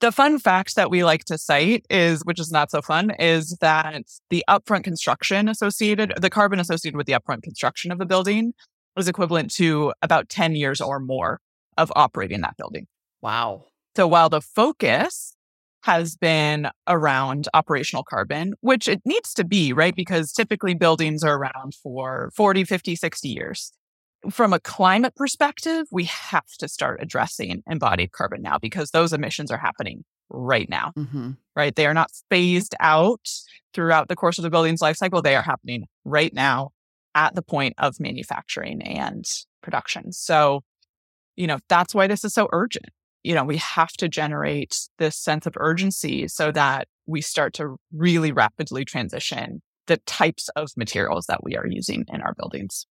the 0.00 0.12
fun 0.12 0.38
fact 0.38 0.76
that 0.76 0.90
we 0.90 1.04
like 1.04 1.24
to 1.24 1.38
cite 1.38 1.84
is, 1.90 2.22
which 2.24 2.38
is 2.38 2.50
not 2.50 2.70
so 2.70 2.80
fun, 2.80 3.10
is 3.18 3.56
that 3.60 4.04
the 4.30 4.44
upfront 4.48 4.84
construction 4.84 5.48
associated, 5.48 6.12
the 6.20 6.30
carbon 6.30 6.60
associated 6.60 6.96
with 6.96 7.06
the 7.06 7.14
upfront 7.14 7.42
construction 7.42 7.90
of 7.90 8.00
a 8.00 8.06
building 8.06 8.52
was 8.96 9.08
equivalent 9.08 9.52
to 9.54 9.92
about 10.02 10.28
10 10.28 10.54
years 10.54 10.80
or 10.80 11.00
more 11.00 11.40
of 11.76 11.92
operating 11.96 12.40
that 12.42 12.56
building. 12.56 12.86
Wow. 13.22 13.66
So 13.96 14.06
while 14.06 14.28
the 14.28 14.40
focus 14.40 15.34
has 15.82 16.16
been 16.16 16.68
around 16.86 17.48
operational 17.54 18.04
carbon, 18.04 18.54
which 18.60 18.88
it 18.88 19.00
needs 19.04 19.32
to 19.34 19.44
be, 19.44 19.72
right? 19.72 19.94
Because 19.94 20.32
typically 20.32 20.74
buildings 20.74 21.22
are 21.22 21.36
around 21.36 21.74
for 21.82 22.30
40, 22.36 22.64
50, 22.64 22.96
60 22.96 23.28
years. 23.28 23.72
From 24.30 24.52
a 24.52 24.60
climate 24.60 25.14
perspective, 25.14 25.86
we 25.92 26.04
have 26.04 26.48
to 26.58 26.68
start 26.68 27.00
addressing 27.00 27.62
embodied 27.68 28.12
carbon 28.12 28.42
now 28.42 28.58
because 28.58 28.90
those 28.90 29.12
emissions 29.12 29.50
are 29.50 29.58
happening 29.58 30.04
right 30.30 30.68
now, 30.68 30.92
mm-hmm. 30.96 31.32
right? 31.54 31.74
They 31.74 31.86
are 31.86 31.94
not 31.94 32.10
phased 32.28 32.74
out 32.80 33.28
throughout 33.72 34.08
the 34.08 34.16
course 34.16 34.38
of 34.38 34.42
the 34.42 34.50
building's 34.50 34.82
life 34.82 34.96
cycle. 34.96 35.22
They 35.22 35.36
are 35.36 35.42
happening 35.42 35.84
right 36.04 36.32
now 36.34 36.70
at 37.14 37.34
the 37.34 37.42
point 37.42 37.74
of 37.78 38.00
manufacturing 38.00 38.82
and 38.82 39.24
production. 39.62 40.12
So, 40.12 40.62
you 41.36 41.46
know, 41.46 41.58
that's 41.68 41.94
why 41.94 42.06
this 42.06 42.24
is 42.24 42.34
so 42.34 42.48
urgent. 42.52 42.86
You 43.22 43.34
know, 43.34 43.44
we 43.44 43.56
have 43.58 43.92
to 43.94 44.08
generate 44.08 44.78
this 44.98 45.16
sense 45.16 45.46
of 45.46 45.54
urgency 45.56 46.28
so 46.28 46.52
that 46.52 46.88
we 47.06 47.20
start 47.20 47.54
to 47.54 47.76
really 47.92 48.32
rapidly 48.32 48.84
transition 48.84 49.62
the 49.86 49.96
types 49.98 50.48
of 50.50 50.70
materials 50.76 51.26
that 51.26 51.42
we 51.42 51.56
are 51.56 51.66
using 51.66 52.04
in 52.08 52.20
our 52.20 52.34
buildings. 52.34 52.86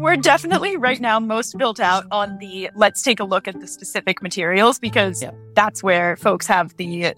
We're 0.00 0.16
definitely 0.16 0.78
right 0.78 0.98
now 0.98 1.20
most 1.20 1.58
built 1.58 1.78
out 1.78 2.06
on 2.10 2.38
the 2.38 2.70
let's 2.74 3.02
take 3.02 3.20
a 3.20 3.24
look 3.24 3.46
at 3.46 3.60
the 3.60 3.66
specific 3.66 4.22
materials 4.22 4.78
because 4.78 5.20
yep. 5.20 5.36
that's 5.54 5.82
where 5.82 6.16
folks 6.16 6.46
have 6.46 6.74
the 6.78 7.12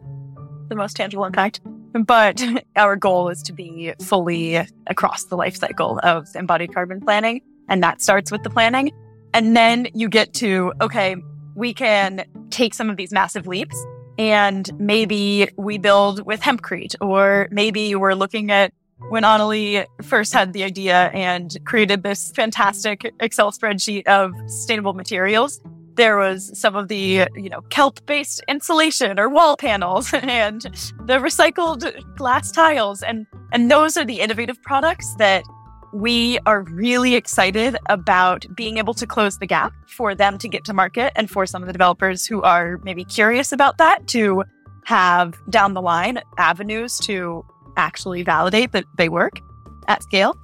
the 0.67 0.75
most 0.75 0.97
tangible 0.97 1.25
impact. 1.25 1.61
But 1.93 2.43
our 2.77 2.97
goal 2.97 3.29
is 3.29 3.41
to 3.45 3.53
be 3.53 3.95
fully 4.03 4.57
across 4.89 5.27
the 5.27 5.37
life 5.37 5.55
cycle 5.55 6.01
of 6.03 6.27
embodied 6.35 6.75
carbon 6.75 7.01
planning. 7.01 7.43
And 7.69 7.85
that 7.85 8.03
starts 8.03 8.33
with 8.33 8.43
the 8.43 8.51
planning. 8.51 8.91
And 9.33 9.57
then 9.57 9.87
you 9.95 10.09
get 10.09 10.35
to, 10.35 10.73
okay, 10.81 11.15
we 11.55 11.73
can 11.75 12.25
take 12.51 12.75
some 12.75 12.91
of 12.91 12.97
these 12.97 13.13
massive 13.13 13.47
leaps 13.47 13.77
and 14.19 14.69
maybe 14.81 15.49
we 15.57 15.79
build 15.79 16.27
with 16.27 16.41
hempcrete, 16.41 16.97
or 17.01 17.47
maybe 17.53 17.95
we're 17.95 18.15
looking 18.15 18.51
at 18.51 18.75
when 19.09 19.23
Anneli 19.23 19.87
first 20.03 20.33
had 20.33 20.53
the 20.53 20.65
idea 20.65 21.11
and 21.13 21.57
created 21.65 22.03
this 22.03 22.33
fantastic 22.33 23.13
Excel 23.21 23.53
spreadsheet 23.53 24.07
of 24.07 24.33
sustainable 24.47 24.95
materials 24.95 25.61
there 25.95 26.17
was 26.17 26.59
some 26.59 26.75
of 26.77 26.89
the, 26.89 27.27
you 27.35 27.49
know, 27.49 27.61
kelp 27.71 28.05
based 28.07 28.43
insulation 28.49 29.19
or 29.19 29.29
wall 29.29 29.57
panels 29.57 30.13
and 30.23 30.63
the 31.05 31.19
recycled 31.19 32.17
glass 32.17 32.51
tiles. 32.51 33.03
And, 33.03 33.27
and 33.53 33.71
those 33.71 33.97
are 33.97 34.05
the 34.05 34.21
innovative 34.21 34.61
products 34.63 35.15
that 35.17 35.45
we 35.93 36.39
are 36.47 36.63
really 36.63 37.15
excited 37.15 37.77
about 37.91 38.47
being 38.57 38.79
able 38.79 38.95
to 38.95 39.07
close 39.07 39.39
the 39.39 39.47
gap 39.47 39.75
for 39.87 40.15
them 40.15 40.39
to 40.39 40.49
get 40.49 40.65
to 40.65 40.73
market 40.73 41.13
and 41.17 41.31
for 41.31 41.45
some 41.45 41.63
of 41.63 41.67
the 41.67 41.73
developers 41.73 42.27
who 42.27 42.41
are 42.43 42.81
maybe 42.83 43.05
curious 43.05 43.53
about 43.53 43.77
that 43.77 44.07
to 44.07 44.43
have 44.85 45.39
down 45.51 45.75
the 45.75 45.83
line 45.83 46.21
avenues 46.39 46.99
to 46.99 47.45
actually 47.77 48.23
validate 48.23 48.73
that 48.73 48.85
they 48.97 49.09
work 49.09 49.41
at 49.89 50.03
scale. 50.03 50.37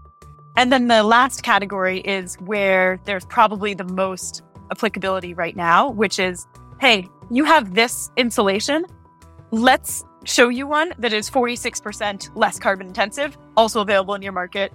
And 0.56 0.73
then 0.73 0.88
the 0.88 1.02
last 1.02 1.42
category 1.42 2.00
is 2.00 2.35
where 2.37 3.00
there's 3.04 3.25
probably 3.26 3.75
the 3.75 3.85
most 3.85 4.42
applicability 4.70 5.35
right 5.35 5.54
now, 5.54 5.90
which 5.90 6.18
is, 6.18 6.47
hey, 6.80 7.08
you 7.30 7.44
have 7.44 7.75
this 7.75 8.11
insulation. 8.16 8.85
Let's 9.50 10.04
show 10.25 10.49
you 10.49 10.66
one 10.66 10.92
that 10.99 11.12
is 11.12 11.30
46% 11.30 12.30
less 12.35 12.58
carbon 12.58 12.88
intensive, 12.88 13.38
also 13.56 13.80
available 13.80 14.14
in 14.14 14.23
your 14.23 14.32
market, 14.32 14.73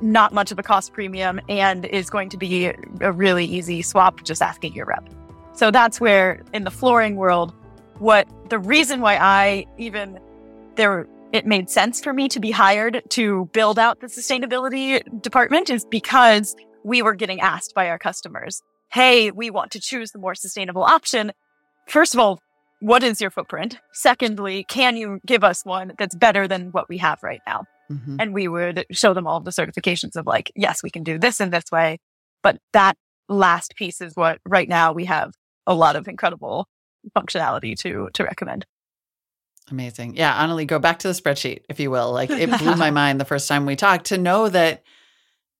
not 0.00 0.32
much 0.32 0.52
of 0.52 0.58
a 0.58 0.62
cost 0.62 0.92
premium, 0.92 1.40
and 1.48 1.86
is 1.86 2.10
going 2.10 2.28
to 2.28 2.36
be 2.36 2.72
a 3.00 3.12
really 3.12 3.44
easy 3.44 3.82
swap 3.82 4.22
just 4.24 4.42
asking 4.42 4.74
your 4.74 4.86
rep. 4.86 5.08
So 5.54 5.70
that's 5.70 6.00
where 6.00 6.42
in 6.52 6.64
the 6.64 6.70
flooring 6.70 7.16
world, 7.16 7.54
what 7.98 8.28
the 8.48 8.58
reason 8.58 9.00
why 9.00 9.16
I 9.16 9.66
even 9.78 10.18
there 10.76 11.06
it 11.32 11.46
made 11.46 11.70
sense 11.70 12.00
for 12.00 12.12
me 12.12 12.28
to 12.28 12.40
be 12.40 12.50
hired 12.50 13.02
to 13.10 13.48
build 13.52 13.78
out 13.78 14.00
the 14.00 14.06
sustainability 14.06 15.02
department 15.22 15.70
is 15.70 15.84
because 15.84 16.54
we 16.84 17.02
were 17.02 17.14
getting 17.14 17.40
asked 17.40 17.74
by 17.74 17.88
our 17.88 17.98
customers 17.98 18.62
hey, 18.92 19.30
we 19.30 19.48
want 19.48 19.70
to 19.70 19.80
choose 19.80 20.12
the 20.12 20.18
more 20.18 20.34
sustainable 20.34 20.82
option. 20.82 21.32
First 21.88 22.12
of 22.12 22.20
all, 22.20 22.40
what 22.80 23.02
is 23.02 23.22
your 23.22 23.30
footprint? 23.30 23.78
Secondly, 23.94 24.66
can 24.68 24.98
you 24.98 25.18
give 25.24 25.42
us 25.42 25.64
one 25.64 25.92
that's 25.98 26.14
better 26.14 26.46
than 26.46 26.72
what 26.72 26.90
we 26.90 26.98
have 26.98 27.22
right 27.22 27.40
now? 27.46 27.64
Mm-hmm. 27.90 28.16
And 28.20 28.34
we 28.34 28.48
would 28.48 28.84
show 28.90 29.14
them 29.14 29.26
all 29.26 29.40
the 29.40 29.50
certifications 29.50 30.14
of 30.14 30.26
like, 30.26 30.52
yes, 30.54 30.82
we 30.82 30.90
can 30.90 31.04
do 31.04 31.18
this 31.18 31.40
in 31.40 31.48
this 31.48 31.64
way. 31.72 32.00
But 32.42 32.58
that 32.74 32.98
last 33.30 33.74
piece 33.76 34.00
is 34.00 34.14
what 34.14 34.40
right 34.46 34.68
now 34.68 34.92
we 34.92 35.06
have 35.06 35.32
a 35.66 35.74
lot 35.74 35.96
of 35.96 36.06
incredible 36.06 36.68
functionality 37.16 37.76
to 37.78 38.10
to 38.14 38.24
recommend. 38.24 38.66
Amazing. 39.70 40.16
Yeah, 40.16 40.34
Anneli, 40.44 40.66
go 40.66 40.78
back 40.78 40.98
to 41.00 41.08
the 41.08 41.14
spreadsheet, 41.14 41.62
if 41.68 41.78
you 41.78 41.90
will. 41.90 42.12
Like 42.12 42.30
it 42.30 42.50
blew 42.58 42.76
my 42.76 42.90
mind 43.02 43.20
the 43.20 43.24
first 43.24 43.48
time 43.48 43.64
we 43.66 43.76
talked 43.76 44.06
to 44.06 44.18
know 44.18 44.48
that 44.48 44.82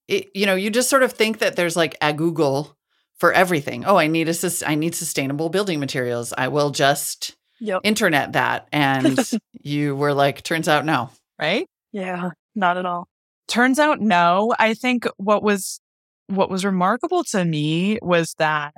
it, 0.09 0.31
you 0.35 0.47
know, 0.47 0.55
you 0.55 0.71
just 0.71 0.91
sort 0.91 1.03
of 1.03 1.13
think 1.13 1.39
that 1.39 1.57
there's 1.57 1.77
like 1.77 1.97
a 2.01 2.13
Google 2.13 2.77
for 3.17 3.33
everything. 3.33 3.85
Oh, 3.85 3.97
I 3.97 4.09
need 4.09 4.29
a 4.29 4.35
I 4.67 4.75
need 4.75 4.95
sustainable 4.95 5.49
building 5.49 5.79
materials. 5.79 6.35
I 6.37 6.49
will 6.49 6.71
just 6.71 7.37
yep. 7.61 7.81
internet 7.85 8.33
that. 8.33 8.69
And 8.73 9.19
you 9.63 9.95
were 9.95 10.13
like, 10.13 10.43
turns 10.43 10.69
out 10.69 10.85
no, 10.85 11.11
right? 11.39 11.67
Yeah, 11.93 12.31
not 12.55 12.77
at 12.77 12.87
all. 12.87 13.07
Turns 13.47 13.79
out 13.79 14.01
no. 14.01 14.53
I 14.59 14.75
think 14.75 15.07
what 15.17 15.43
was 15.43 15.81
what 16.27 16.51
was 16.51 16.65
remarkable 16.65 17.25
to 17.25 17.45
me 17.45 17.99
was 18.03 18.35
that 18.39 18.75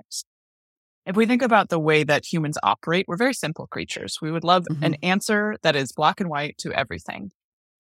if 1.07 1.17
we 1.17 1.27
think 1.27 1.43
about 1.43 1.69
the 1.69 1.79
way 1.79 2.03
that 2.05 2.25
humans 2.25 2.59
operate, 2.63 3.05
we're 3.07 3.17
very 3.17 3.35
simple 3.35 3.67
creatures. 3.67 4.19
We 4.23 4.31
would 4.31 4.45
love 4.45 4.65
mm-hmm. 4.71 4.85
an 4.85 4.95
answer 5.03 5.57
that 5.63 5.77
is 5.77 5.93
black 5.93 6.21
and 6.21 6.31
white 6.31 6.57
to 6.59 6.73
everything. 6.73 7.31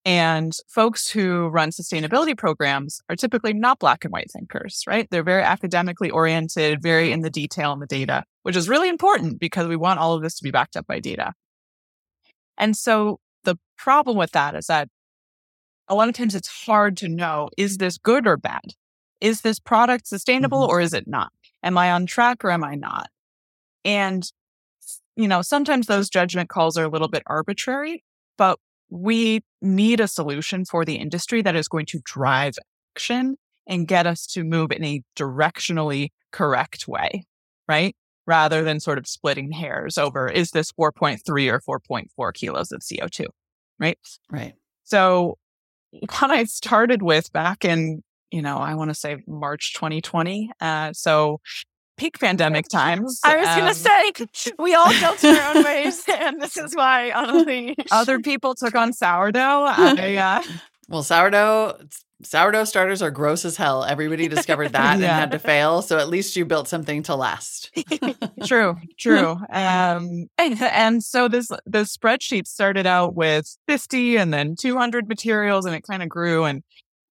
And 0.04 0.52
folks 0.69 1.09
who 1.09 1.49
run 1.49 1.71
sustainability 1.71 2.37
programs 2.37 3.00
are 3.09 3.16
typically 3.16 3.54
not 3.54 3.78
black 3.78 4.04
and 4.04 4.12
white 4.12 4.31
thinkers, 4.31 4.83
right? 4.87 5.09
They're 5.11 5.23
very 5.23 5.43
academically 5.43 6.11
oriented, 6.11 6.83
very 6.83 7.11
in 7.11 7.23
the 7.23 7.31
detail 7.31 7.73
and 7.73 7.81
the 7.81 7.87
data, 7.87 8.25
which 8.43 8.57
is 8.57 8.69
really 8.69 8.90
important 8.90 9.40
because 9.40 9.66
we 9.66 9.76
want 9.76 10.00
all 10.00 10.12
of 10.12 10.23
this 10.23 10.37
to 10.37 10.43
be 10.45 10.50
backed 10.50 10.76
up 10.76 10.87
by 10.87 11.00
data. 11.00 11.33
And 12.59 12.76
so 12.76 13.19
the 13.45 13.57
problem 13.78 14.19
with 14.19 14.33
that 14.33 14.54
is 14.54 14.66
that 14.66 14.88
a 15.88 15.95
lot 15.95 16.09
of 16.09 16.14
times 16.14 16.35
it's 16.35 16.66
hard 16.66 16.99
to 16.99 17.09
know 17.09 17.49
is 17.57 17.78
this 17.78 17.97
good 17.97 18.26
or 18.26 18.37
bad? 18.37 18.75
Is 19.23 19.40
this 19.40 19.59
product 19.59 20.07
sustainable 20.07 20.62
mm-hmm. 20.62 20.71
or 20.71 20.81
is 20.83 20.93
it 20.93 21.09
not? 21.09 21.33
Am 21.62 21.78
I 21.78 21.93
on 21.93 22.04
track 22.04 22.45
or 22.45 22.50
am 22.50 22.62
I 22.62 22.75
not? 22.75 23.09
And, 23.85 24.25
you 25.17 25.29
know, 25.29 25.43
sometimes 25.43 25.87
those 25.87 26.09
judgment 26.09 26.49
calls 26.49 26.76
are 26.76 26.85
a 26.85 26.88
little 26.88 27.09
bit 27.09 27.23
arbitrary, 27.26 28.05
but 28.37 28.59
we 28.91 29.43
need 29.61 30.00
a 30.00 30.09
solution 30.09 30.64
for 30.64 30.85
the 30.85 30.97
industry 30.97 31.43
that 31.43 31.57
is 31.57 31.69
going 31.69 31.87
to 31.87 32.00
drive 32.05 32.55
action 32.95 33.37
and 33.67 33.88
get 33.88 34.07
us 34.07 34.26
to 34.26 34.45
move 34.45 34.71
in 34.71 34.85
a 34.85 35.03
directionally 35.17 36.09
correct 36.33 36.87
way, 36.87 37.25
right? 37.69 37.97
Rather 38.26 38.62
than 38.62 38.81
sort 38.81 38.99
of 38.99 39.07
splitting 39.07 39.53
hairs 39.53 39.99
over 39.99 40.29
is 40.29 40.50
this 40.50 40.73
4.3 40.73 41.61
or 41.67 41.81
4.4 41.81 42.35
kilos 42.35 42.73
of 42.73 42.81
CO2, 42.81 43.26
right? 43.79 43.99
Right. 44.31 44.55
So, 44.85 45.38
what 46.00 46.31
I 46.31 46.45
started 46.45 47.03
with 47.03 47.33
back 47.33 47.64
in, 47.64 48.03
you 48.31 48.43
know, 48.43 48.59
I 48.59 48.75
want 48.75 48.91
to 48.91 48.95
say 48.95 49.19
March 49.26 49.75
2020. 49.75 50.50
Uh, 50.61 50.93
so, 50.93 51.41
peak 51.97 52.19
pandemic 52.19 52.69
times. 52.69 53.21
I 53.25 53.37
was 53.37 53.49
um, 53.49 53.59
going 53.61 53.75
to 53.75 54.29
say, 54.29 54.53
we 54.59 54.75
all 54.75 54.91
built 55.01 55.25
our 55.25 55.57
own 55.57 55.65
ways, 55.65 56.03
and 56.09 56.41
this 56.41 56.57
is 56.57 56.75
why, 56.75 57.11
honestly. 57.13 57.77
Other 57.91 58.19
people 58.21 58.55
took 58.55 58.75
on 58.75 58.93
sourdough. 58.93 59.65
I, 59.67 60.17
uh, 60.17 60.43
well, 60.89 61.03
sourdough, 61.03 61.79
sourdough 62.23 62.65
starters 62.65 63.01
are 63.03 63.11
gross 63.11 63.45
as 63.45 63.57
hell. 63.57 63.85
Everybody 63.85 64.29
discovered 64.29 64.71
that 64.73 64.99
Yeah. 64.99 65.05
and 65.07 65.21
had 65.21 65.31
to 65.33 65.39
fail. 65.39 65.83
So 65.83 65.99
at 65.99 66.09
least 66.09 66.37
you 66.37 66.45
built 66.45 66.69
something 66.69 67.03
to 67.05 67.15
last. 67.15 67.71
true, 68.45 68.77
true. 68.99 69.37
Um, 69.51 70.27
and, 70.39 70.61
and 70.61 71.03
so 71.03 71.29
this 71.29 71.49
this 71.67 71.97
spreadsheet 71.97 72.47
started 72.47 72.87
out 72.87 73.15
with 73.15 73.57
50 73.69 74.17
and 74.17 74.33
then 74.33 74.57
200 74.59 75.09
materials, 75.09 75.65
and 75.65 75.75
it 75.75 75.83
kind 75.89 76.03
of 76.03 76.09
grew. 76.09 76.45
And 76.45 76.63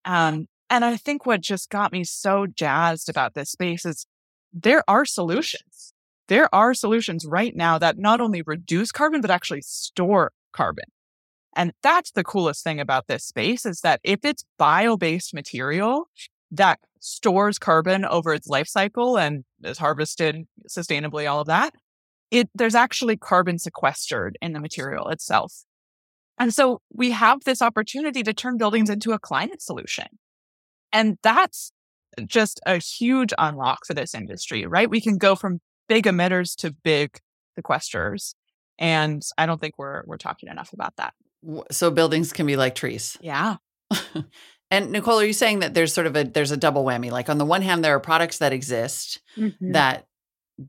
um, 0.05 0.47
and 0.69 0.83
I 0.83 0.97
think 0.97 1.25
what 1.25 1.41
just 1.41 1.69
got 1.69 1.91
me 1.91 2.03
so 2.03 2.47
jazzed 2.47 3.07
about 3.09 3.33
this 3.35 3.51
space 3.51 3.85
is 3.85 4.05
there 4.53 4.83
are 4.87 5.05
solutions. 5.05 5.93
There 6.27 6.53
are 6.53 6.73
solutions 6.73 7.25
right 7.25 7.55
now 7.55 7.77
that 7.79 7.97
not 7.97 8.21
only 8.21 8.41
reduce 8.41 8.91
carbon 8.91 9.21
but 9.21 9.31
actually 9.31 9.61
store 9.61 10.31
carbon. 10.53 10.85
And 11.55 11.73
that's 11.83 12.11
the 12.11 12.23
coolest 12.23 12.63
thing 12.63 12.79
about 12.79 13.07
this 13.07 13.25
space 13.25 13.65
is 13.65 13.81
that 13.81 13.99
if 14.03 14.23
it's 14.23 14.45
bio-based 14.57 15.33
material 15.33 16.05
that 16.51 16.79
stores 16.99 17.59
carbon 17.59 18.05
over 18.05 18.33
its 18.33 18.47
life 18.47 18.67
cycle 18.67 19.17
and 19.17 19.43
is 19.63 19.77
harvested 19.77 20.45
sustainably, 20.67 21.29
all 21.29 21.41
of 21.41 21.47
that, 21.47 21.73
it 22.31 22.49
there's 22.55 22.75
actually 22.75 23.17
carbon 23.17 23.59
sequestered 23.59 24.37
in 24.41 24.53
the 24.53 24.59
material 24.59 25.09
itself. 25.09 25.65
And 26.39 26.53
so 26.53 26.81
we 26.91 27.11
have 27.11 27.43
this 27.43 27.61
opportunity 27.61 28.23
to 28.23 28.33
turn 28.33 28.57
buildings 28.57 28.89
into 28.89 29.11
a 29.11 29.19
climate 29.19 29.61
solution. 29.61 30.07
And 30.91 31.17
that's 31.21 31.71
just 32.25 32.59
a 32.65 32.77
huge 32.77 33.33
unlock 33.37 33.85
for 33.85 33.93
this 33.93 34.13
industry, 34.13 34.65
right? 34.65 34.89
We 34.89 35.01
can 35.01 35.17
go 35.17 35.35
from 35.35 35.59
big 35.87 36.05
emitters 36.05 36.55
to 36.57 36.71
big 36.83 37.19
sequesters. 37.59 38.35
And 38.79 39.21
I 39.37 39.45
don't 39.45 39.61
think 39.61 39.75
we're 39.77 40.03
we're 40.05 40.17
talking 40.17 40.49
enough 40.49 40.73
about 40.73 40.95
that. 40.97 41.13
So 41.71 41.91
buildings 41.91 42.33
can 42.33 42.45
be 42.45 42.55
like 42.55 42.75
trees. 42.75 43.17
Yeah. 43.21 43.57
And 44.73 44.91
Nicole, 44.91 45.19
are 45.19 45.25
you 45.25 45.33
saying 45.33 45.59
that 45.59 45.75
there's 45.75 45.93
sort 45.93 46.07
of 46.07 46.15
a 46.15 46.23
there's 46.23 46.49
a 46.49 46.57
double 46.57 46.83
whammy? 46.83 47.11
Like 47.11 47.29
on 47.29 47.37
the 47.37 47.45
one 47.45 47.61
hand, 47.61 47.85
there 47.85 47.93
are 47.93 47.99
products 47.99 48.39
that 48.39 48.53
exist 48.53 49.21
mm-hmm. 49.37 49.73
that 49.73 50.07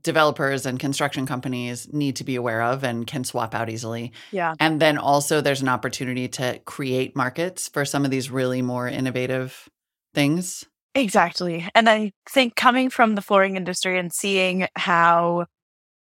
developers 0.01 0.67
and 0.67 0.79
construction 0.79 1.25
companies 1.25 1.91
need 1.91 2.17
to 2.17 2.23
be 2.23 2.35
aware 2.35 2.61
of 2.61 2.83
and 2.83 3.07
can 3.07 3.23
swap 3.23 3.55
out 3.55 3.67
easily. 3.67 4.11
Yeah. 4.31 4.53
And 4.59 4.79
then 4.79 4.99
also 4.99 5.41
there's 5.41 5.63
an 5.63 5.69
opportunity 5.69 6.27
to 6.27 6.59
create 6.65 7.15
markets 7.15 7.67
for 7.67 7.83
some 7.83 8.05
of 8.05 8.11
these 8.11 8.29
really 8.29 8.61
more 8.61 8.87
innovative 8.87 9.67
things. 10.13 10.63
Exactly. 10.95 11.67
And 11.75 11.89
I 11.89 12.13
think 12.29 12.55
coming 12.55 12.89
from 12.89 13.15
the 13.15 13.21
flooring 13.21 13.57
industry 13.57 13.99
and 13.99 14.13
seeing 14.13 14.67
how 14.75 15.45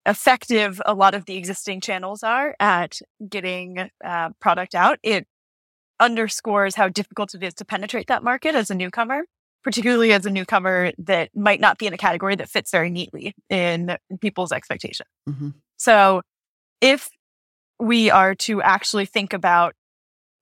effective 0.07 0.81
a 0.87 0.95
lot 0.95 1.15
of 1.15 1.27
the 1.27 1.37
existing 1.37 1.81
channels 1.81 2.23
are 2.23 2.55
at 2.61 3.01
getting 3.29 3.91
uh, 4.05 4.31
product 4.41 4.75
out, 4.75 4.99
it 5.03 5.27
underscores 6.01 6.77
how 6.77 6.89
difficult 6.89 7.35
it 7.35 7.43
is 7.43 7.55
to 7.55 7.65
penetrate 7.65 8.07
that 8.09 8.25
market 8.25 8.55
as 8.55 8.71
a 8.71 8.75
newcomer, 8.75 9.25
particularly 9.65 10.13
as 10.13 10.27
a 10.27 10.31
newcomer 10.31 10.93
that 10.99 11.31
might 11.35 11.61
not 11.61 11.79
be 11.79 11.87
in 11.87 11.93
a 11.95 11.99
category 11.99 12.37
that 12.37 12.49
fits 12.49 12.71
very 12.71 12.91
neatly 12.91 13.35
in 13.51 13.97
people's 14.21 14.53
expectation. 14.53 15.07
Mhm. 15.29 15.55
So 15.77 16.23
if 16.81 17.09
we 17.81 18.11
are 18.11 18.35
to 18.37 18.63
actually 18.63 19.07
think 19.07 19.33
about 19.33 19.75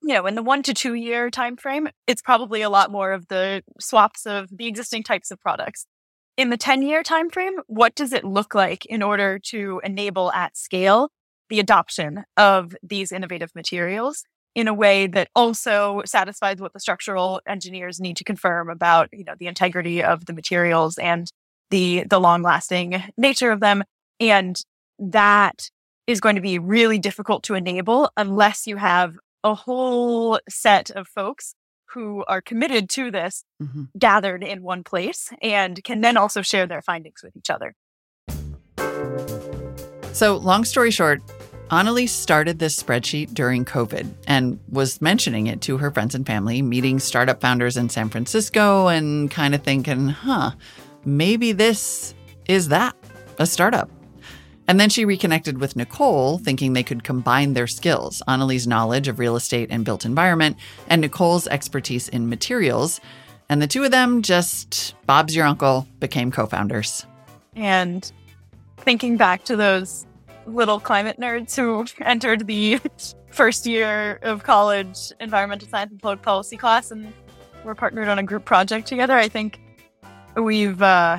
you 0.07 0.15
know, 0.15 0.27
in 0.27 0.37
the 0.37 0.43
one 0.43 0.63
to 0.63 0.73
two 0.73 0.95
year 0.95 1.31
time 1.31 1.57
frame, 1.57 1.89
it's 2.07 2.23
probably 2.23 2.63
a 2.63 2.71
lot 2.71 2.93
more 2.93 3.13
of 3.13 3.27
the 3.27 3.63
swaps 3.81 4.25
of 4.25 4.49
the 4.57 4.67
existing 4.67 5.03
types 5.03 5.33
of 5.33 5.41
products. 5.41 5.85
In 6.37 6.51
the 6.51 6.57
10 6.57 6.83
year 6.83 7.03
time 7.03 7.29
frame, 7.29 7.59
what 7.67 7.95
does 7.97 8.13
it 8.13 8.25
look 8.25 8.55
like 8.55 8.87
in 8.87 9.03
order 9.03 9.41
to 9.51 9.81
enable 9.83 10.31
at 10.33 10.57
scale 10.57 11.11
the 11.49 11.59
adoption 11.59 12.25
of 12.37 12.77
these 12.83 13.11
innovative 13.11 13.51
materials 13.57 14.25
in 14.55 14.69
a 14.69 14.75
way 14.75 15.09
that 15.09 15.29
also 15.35 16.03
satisfies 16.05 16.59
what 16.61 16.73
the 16.73 16.81
structural 16.81 17.41
engineers 17.49 17.99
need 17.99 18.17
to 18.17 18.25
confirm 18.25 18.71
about, 18.71 19.09
you 19.13 19.25
know, 19.25 19.35
the 19.39 19.49
integrity 19.49 20.03
of 20.03 20.27
the 20.27 20.33
materials 20.33 20.99
and 20.99 21.31
the 21.71 22.05
the 22.09 22.21
long 22.21 22.43
lasting 22.43 23.03
nature 23.17 23.51
of 23.51 23.59
them 23.59 23.83
and 24.21 24.57
that 25.01 25.69
is 26.07 26.21
going 26.21 26.37
to 26.37 26.41
be 26.41 26.61
really 26.61 26.99
difficult 26.99 27.43
to 27.43 27.55
enable 27.55 28.09
unless 28.17 28.69
you 28.69 28.77
have 28.77 29.17
a 29.47 29.55
whole 29.55 30.41
set 30.49 30.91
of 30.91 31.07
folks 31.07 31.55
who 31.91 32.25
are 32.27 32.41
committed 32.43 32.91
to 32.91 33.13
this 33.13 33.45
Mhm. 33.63 33.89
gathered 33.97 34.43
in 34.43 34.61
one 34.61 34.83
place 34.83 35.31
and 35.41 35.83
can 35.85 36.01
then 36.01 36.17
also 36.17 36.43
share 36.43 36.67
their 36.67 36.83
findings 36.83 37.21
with 37.23 37.37
each 37.37 37.49
other. 37.49 37.75
So, 40.13 40.37
long 40.37 40.65
story 40.65 40.91
short, 40.91 41.23
Anneli 41.71 42.09
started 42.09 42.59
this 42.59 42.81
spreadsheet 42.81 43.35
during 43.35 43.65
COVID 43.65 44.13
and 44.27 44.59
was 44.69 45.01
mentioning 45.01 45.47
it 45.47 45.61
to 45.63 45.79
her 45.79 45.93
friends 45.93 46.15
and 46.17 46.27
family, 46.27 46.61
meeting 46.61 46.99
startup 46.99 47.41
founders 47.41 47.77
in 47.77 47.89
San 47.89 48.09
Francisco 48.09 48.89
and 48.89 49.31
kind 49.31 49.55
of 49.55 49.63
thinking, 49.63 50.09
huh, 50.09 50.53
maybe 51.05 51.53
this 51.53 52.15
is 52.49 52.69
that 52.69 52.97
a 53.39 53.47
startup. 53.47 53.91
And 54.69 54.81
then 54.81 54.89
she 54.89 55.05
reconnected 55.05 55.59
with 55.59 55.77
Nicole, 55.77 56.39
thinking 56.39 56.73
they 56.73 56.83
could 56.83 57.05
combine 57.05 57.53
their 57.53 57.67
skills 57.67 58.23
Anneli's 58.27 58.67
knowledge 58.67 59.07
of 59.07 59.19
real 59.19 59.37
estate 59.37 59.69
and 59.71 59.85
built 59.85 60.05
environment, 60.05 60.57
and 60.89 61.01
Nicole's 61.01 61.47
expertise 61.47 62.09
in 62.09 62.29
materials. 62.29 63.01
And 63.49 63.63
the 63.63 63.69
two 63.69 63.85
of 63.85 63.93
them 63.93 64.23
just, 64.23 64.95
Bob's 65.07 65.37
your 65.37 65.47
uncle, 65.47 65.87
became 66.01 66.33
co 66.33 66.47
founders. 66.47 67.07
And 67.55 68.11
thinking 68.79 69.17
back 69.17 69.45
to 69.45 69.57
those 69.57 70.05
little 70.47 70.81
climate 70.81 71.19
nerds 71.21 71.55
who 71.55 71.87
entered 72.05 72.47
the 72.47 72.81
first 73.31 73.67
year 73.67 74.19
of 74.23 74.43
college 74.43 75.13
environmental 75.21 75.69
science 75.69 75.93
and 75.93 76.01
public 76.01 76.23
policy 76.23 76.57
class 76.57 76.91
and 76.91 77.13
were 77.65 77.75
partnered 77.75 78.09
on 78.09 78.19
a 78.19 78.23
group 78.23 78.45
project 78.45 78.87
together, 78.87 79.17
I 79.17 79.29
think 79.29 79.61
we've 80.37 80.83
uh, 80.83 81.19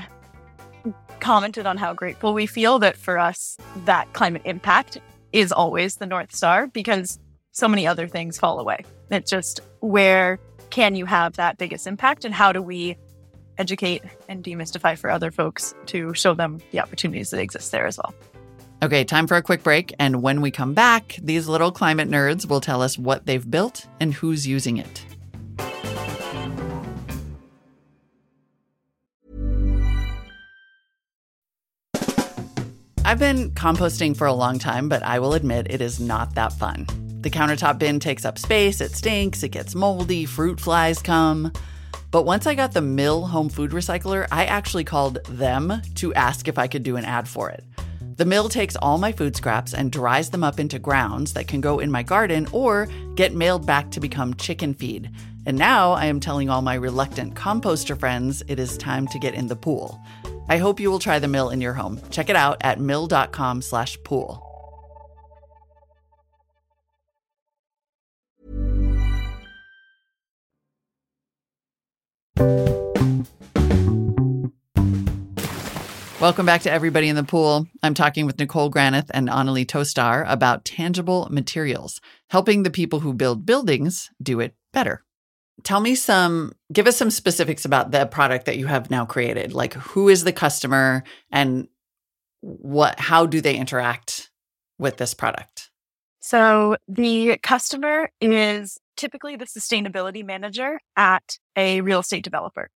commented 1.20 1.66
on 1.66 1.78
how 1.78 1.94
grateful 1.94 2.34
we 2.34 2.46
feel 2.46 2.80
that 2.80 2.98
for 2.98 3.18
us, 3.18 3.58
that 3.86 4.12
climate 4.14 4.42
impact 4.46 5.00
is 5.32 5.52
always 5.52 5.96
the 5.96 6.06
North 6.06 6.36
Star 6.36 6.68
because 6.68 7.20
so 7.52 7.68
many 7.68 7.88
other 7.88 8.08
things 8.08 8.38
fall 8.38 8.60
away. 8.60 8.86
It's 9.10 9.30
just 9.30 9.62
where 9.80 10.40
can 10.70 10.96
you 10.96 11.06
have 11.06 11.38
that 11.38 11.58
biggest 11.58 11.88
impact 11.88 12.26
and 12.26 12.34
how 12.34 12.52
do 12.52 12.62
we 12.62 12.98
educate 13.58 14.04
and 14.28 14.44
demystify 14.44 14.98
for 14.98 15.10
other 15.10 15.32
folks 15.32 15.74
to 15.88 16.14
show 16.14 16.34
them 16.34 16.60
the 16.72 16.80
opportunities 16.80 17.32
that 17.32 17.40
exist 17.40 17.72
there 17.72 17.88
as 17.88 17.98
well. 17.98 18.14
Okay, 18.84 19.04
time 19.04 19.26
for 19.26 19.38
a 19.38 19.42
quick 19.42 19.64
break. 19.64 19.94
And 19.98 20.22
when 20.22 20.42
we 20.42 20.52
come 20.52 20.76
back, 20.76 21.18
these 21.22 21.48
little 21.48 21.72
climate 21.72 22.10
nerds 22.10 22.48
will 22.48 22.62
tell 22.62 22.84
us 22.84 22.98
what 22.98 23.26
they've 23.26 23.50
built 23.50 23.88
and 24.00 24.14
who's 24.14 24.46
using 24.46 24.78
it. 24.78 25.04
I've 33.08 33.20
been 33.20 33.52
composting 33.52 34.18
for 34.18 34.28
a 34.28 34.34
long 34.34 34.60
time, 34.60 34.90
but 34.90 35.02
I 35.02 35.20
will 35.20 35.34
admit 35.34 35.68
it 35.70 35.80
is 35.80 35.98
not 35.98 36.36
that 36.36 36.52
fun. 36.52 36.86
The 37.22 37.30
countertop 37.30 37.80
bin 37.80 38.02
takes 38.02 38.26
up 38.26 38.38
space, 38.38 38.82
it 38.82 38.92
stinks, 38.92 39.44
it 39.44 39.54
gets 39.54 39.76
moldy, 39.76 40.26
fruit 40.26 40.60
flies 40.60 41.02
come. 41.02 41.54
But 42.12 42.26
once 42.26 42.46
I 42.46 42.54
got 42.54 42.74
the 42.74 42.82
Mill 42.82 43.26
home 43.26 43.48
food 43.48 43.72
recycler, 43.72 44.28
I 44.30 44.44
actually 44.44 44.84
called 44.84 45.24
them 45.30 45.82
to 45.96 46.14
ask 46.16 46.50
if 46.50 46.58
I 46.58 46.68
could 46.68 46.84
do 46.84 46.98
an 46.98 47.06
ad 47.06 47.30
for 47.30 47.50
it. 47.50 47.64
The 48.18 48.26
mill 48.26 48.50
takes 48.50 48.76
all 48.76 48.98
my 48.98 49.14
food 49.14 49.38
scraps 49.38 49.74
and 49.74 49.90
dries 49.90 50.32
them 50.32 50.44
up 50.44 50.60
into 50.60 50.78
grounds 50.78 51.32
that 51.32 51.48
can 51.48 51.62
go 51.62 51.80
in 51.80 51.90
my 51.90 52.04
garden 52.04 52.46
or 52.52 52.90
get 53.16 53.34
mailed 53.34 53.66
back 53.66 53.90
to 53.92 54.02
become 54.02 54.34
chicken 54.34 54.74
feed. 54.74 55.10
And 55.46 55.58
now 55.58 55.94
I 55.94 56.08
am 56.08 56.20
telling 56.20 56.50
all 56.50 56.62
my 56.62 56.74
reluctant 56.74 57.36
composter 57.36 57.98
friends 57.98 58.44
it 58.50 58.60
is 58.60 58.78
time 58.78 59.08
to 59.08 59.20
get 59.20 59.34
in 59.34 59.48
the 59.48 59.56
pool. 59.56 59.98
I 60.50 60.58
hope 60.58 60.80
you 60.80 60.90
will 60.90 61.00
try 61.00 61.20
the 61.20 61.28
mill 61.28 61.50
in 61.50 61.62
your 61.62 61.74
home. 61.74 62.00
Check 62.10 62.30
it 62.30 62.36
out 62.36 62.58
at 62.62 62.80
mill.com 62.80 63.62
slash 63.62 63.98
pool. 64.04 64.44
Welcome 76.20 76.48
back 76.48 76.62
to 76.64 76.72
Everybody 76.72 77.10
in 77.10 77.16
the 77.16 77.24
Pool. 77.24 77.68
I'm 77.84 77.94
talking 77.94 78.26
with 78.26 78.40
Nicole 78.40 78.72
Granath 78.72 79.12
and 79.12 79.30
Anneli 79.30 79.68
Tostar 79.68 80.26
about 80.28 80.66
tangible 80.66 81.28
materials, 81.30 82.02
helping 82.32 82.64
the 82.64 82.72
people 82.72 83.02
who 83.02 83.14
build 83.14 83.46
buildings 83.46 84.10
do 84.22 84.40
it 84.40 84.56
better. 84.74 85.04
Tell 85.64 85.80
me 85.80 85.96
some, 85.96 86.54
give 86.72 86.88
us 86.88 86.98
some 86.98 87.10
specifics 87.10 87.66
about 87.66 87.92
the 87.92 88.06
product 88.06 88.46
that 88.46 88.58
you 88.58 88.68
have 88.68 88.92
now 88.92 89.06
created. 89.06 89.54
Like 89.54 89.74
who 89.74 90.10
is 90.10 90.24
the 90.24 90.34
customer 90.34 91.04
and 91.32 91.68
what 92.42 93.00
how 93.00 93.26
do 93.26 93.42
they 93.42 93.56
interact 93.56 94.30
with 94.78 94.98
this 94.98 95.14
product? 95.14 95.72
So 96.20 96.78
the 96.88 97.38
customer 97.42 98.10
is 98.22 98.78
typically 98.96 99.36
the 99.36 99.46
sustainability 99.46 100.26
manager 100.26 100.80
at 100.96 101.38
a 101.56 101.82
real 101.82 102.00
estate 102.00 102.24
developer. 102.24 102.70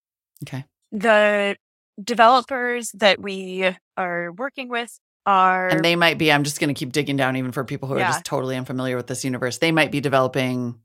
Okay. 0.45 0.65
The 0.93 1.57
developers 2.03 2.93
that 2.93 3.21
we 3.21 3.75
are 3.97 4.33
working 4.33 4.69
with 4.69 4.99
are 5.27 5.69
And 5.69 5.85
they 5.85 5.97
might 5.97 6.19
be, 6.19 6.31
I'm 6.33 6.45
just 6.45 6.61
going 6.61 6.75
to 6.75 6.79
keep 6.79 6.93
digging 6.93 7.17
down 7.17 7.37
even 7.37 7.53
for 7.53 7.65
people 7.65 7.89
who 7.89 7.95
are 7.95 8.01
just 8.01 8.25
totally 8.25 8.57
unfamiliar 8.57 8.97
with 8.97 9.07
this 9.07 9.25
universe. 9.25 9.59
They 9.59 9.73
might 9.73 9.91
be 9.91 10.01
developing 10.01 10.79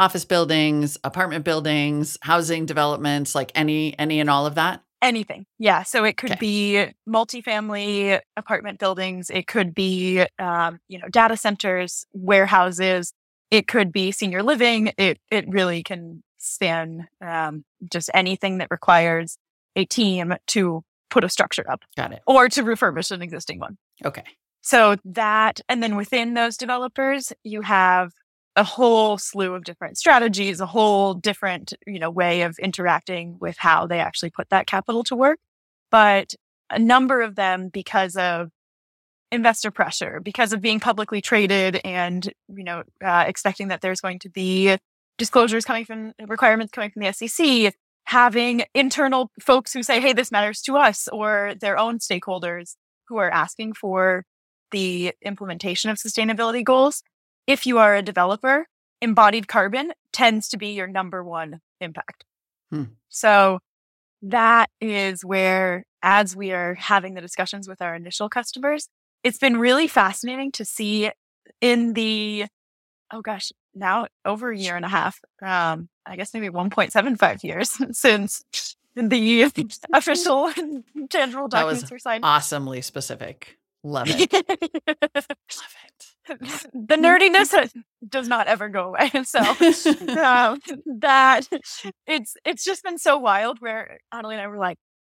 office 0.00 0.24
buildings, 0.24 0.98
apartment 1.04 1.44
buildings, 1.44 2.16
housing 2.22 2.66
developments, 2.66 3.34
like 3.34 3.52
any 3.54 3.96
any 3.98 4.18
and 4.18 4.28
all 4.28 4.46
of 4.46 4.56
that? 4.56 4.82
Anything. 5.02 5.46
Yeah. 5.58 5.82
So 5.84 6.04
it 6.04 6.16
could 6.16 6.32
Okay. 6.32 6.38
be 6.40 6.86
multifamily 7.08 8.20
apartment 8.36 8.78
buildings. 8.78 9.30
It 9.30 9.46
could 9.46 9.74
be, 9.74 10.24
um, 10.38 10.78
you 10.88 10.98
know, 10.98 11.08
data 11.08 11.36
centers, 11.36 12.04
warehouses. 12.12 13.12
It 13.50 13.66
could 13.66 13.92
be 13.92 14.12
senior 14.12 14.42
living. 14.42 14.92
It, 14.98 15.18
it 15.30 15.46
really 15.48 15.82
can 15.82 16.22
span, 16.38 17.08
um, 17.24 17.64
just 17.90 18.10
anything 18.14 18.58
that 18.58 18.68
requires 18.70 19.36
a 19.76 19.84
team 19.84 20.34
to 20.48 20.82
put 21.10 21.24
a 21.24 21.28
structure 21.28 21.68
up 21.70 21.82
Got 21.96 22.12
it. 22.12 22.20
or 22.26 22.48
to 22.48 22.62
refurbish 22.62 23.10
an 23.10 23.22
existing 23.22 23.58
one. 23.58 23.76
Okay. 24.04 24.24
So 24.62 24.96
that, 25.04 25.60
and 25.68 25.82
then 25.82 25.96
within 25.96 26.34
those 26.34 26.56
developers, 26.56 27.32
you 27.42 27.62
have 27.62 28.12
a 28.56 28.64
whole 28.64 29.16
slew 29.16 29.54
of 29.54 29.64
different 29.64 29.96
strategies, 29.96 30.60
a 30.60 30.66
whole 30.66 31.14
different, 31.14 31.72
you 31.86 31.98
know, 31.98 32.10
way 32.10 32.42
of 32.42 32.58
interacting 32.58 33.36
with 33.40 33.56
how 33.58 33.86
they 33.86 34.00
actually 34.00 34.30
put 34.30 34.50
that 34.50 34.66
capital 34.66 35.04
to 35.04 35.16
work. 35.16 35.38
But 35.90 36.34
a 36.68 36.78
number 36.78 37.20
of 37.20 37.36
them, 37.36 37.68
because 37.68 38.16
of 38.16 38.50
investor 39.32 39.70
pressure, 39.70 40.20
because 40.22 40.52
of 40.52 40.60
being 40.60 40.80
publicly 40.80 41.20
traded 41.20 41.80
and, 41.84 42.32
you 42.48 42.64
know, 42.64 42.82
uh, 43.04 43.24
expecting 43.26 43.68
that 43.68 43.80
there's 43.80 44.00
going 44.00 44.18
to 44.20 44.28
be 44.28 44.76
disclosures 45.18 45.64
coming 45.64 45.84
from 45.84 46.12
requirements 46.26 46.72
coming 46.72 46.90
from 46.90 47.02
the 47.02 47.12
SEC, 47.12 47.74
having 48.04 48.64
internal 48.74 49.30
folks 49.40 49.72
who 49.72 49.82
say, 49.82 50.00
Hey, 50.00 50.12
this 50.12 50.32
matters 50.32 50.62
to 50.62 50.76
us 50.76 51.08
or 51.12 51.54
their 51.60 51.78
own 51.78 51.98
stakeholders 51.98 52.74
who 53.06 53.18
are 53.18 53.30
asking 53.30 53.74
for 53.74 54.24
the 54.72 55.12
implementation 55.22 55.90
of 55.90 55.98
sustainability 55.98 56.64
goals. 56.64 57.02
If 57.50 57.66
you 57.66 57.78
are 57.78 57.96
a 57.96 58.02
developer, 58.02 58.68
embodied 59.02 59.48
carbon 59.48 59.92
tends 60.12 60.48
to 60.50 60.56
be 60.56 60.68
your 60.68 60.86
number 60.86 61.24
one 61.24 61.60
impact. 61.80 62.24
Hmm. 62.70 62.84
So 63.08 63.58
that 64.22 64.70
is 64.80 65.24
where, 65.24 65.82
as 66.00 66.36
we 66.36 66.52
are 66.52 66.74
having 66.74 67.14
the 67.14 67.20
discussions 67.20 67.66
with 67.66 67.82
our 67.82 67.96
initial 67.96 68.28
customers, 68.28 68.88
it's 69.24 69.38
been 69.38 69.56
really 69.56 69.88
fascinating 69.88 70.52
to 70.52 70.64
see 70.64 71.10
in 71.60 71.94
the, 71.94 72.46
oh 73.12 73.20
gosh, 73.20 73.50
now 73.74 74.06
over 74.24 74.52
a 74.52 74.56
year 74.56 74.76
and 74.76 74.84
a 74.84 74.88
half, 74.88 75.18
um, 75.42 75.88
I 76.06 76.14
guess 76.14 76.32
maybe 76.32 76.50
1.75 76.50 77.42
years 77.42 77.76
since 77.98 78.44
the 78.94 79.42
official 79.92 80.42
was 80.44 81.48
documents 81.50 81.90
were 81.90 81.98
signed. 81.98 82.24
Awesomely 82.24 82.80
specific. 82.80 83.58
Love 83.82 84.06
it. 84.08 84.32
Love 84.86 85.26
it. 85.26 86.06
The 86.38 86.96
nerdiness 86.96 87.72
does 88.08 88.28
not 88.28 88.46
ever 88.46 88.68
go 88.68 88.88
away. 88.88 89.10
So 89.24 89.38
um, 90.18 90.60
that 90.98 91.48
it's 92.06 92.36
it's 92.44 92.64
just 92.64 92.82
been 92.82 92.98
so 92.98 93.18
wild. 93.18 93.60
Where 93.60 93.98
Anneli 94.12 94.32
and 94.32 94.40
I 94.40 94.46
were 94.48 94.58
like, 94.58 94.78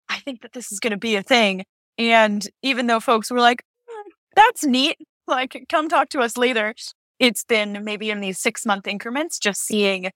I 0.09 0.19
think 0.19 0.41
that 0.41 0.53
this 0.53 0.71
is 0.71 0.79
going 0.79 0.91
to 0.91 0.97
be 0.97 1.15
a 1.15 1.23
thing, 1.23 1.63
and 1.97 2.47
even 2.61 2.87
though 2.87 2.99
folks 2.99 3.31
were 3.31 3.39
like, 3.39 3.63
"Hmm, 3.87 4.09
"That's 4.35 4.65
neat," 4.65 4.97
like 5.27 5.65
come 5.69 5.87
talk 5.87 6.09
to 6.09 6.19
us 6.19 6.37
later. 6.37 6.73
It's 7.19 7.43
been 7.43 7.83
maybe 7.83 8.09
in 8.09 8.19
these 8.19 8.39
six 8.39 8.65
month 8.65 8.87
increments, 8.87 9.37
just 9.37 9.61
seeing 9.61 10.09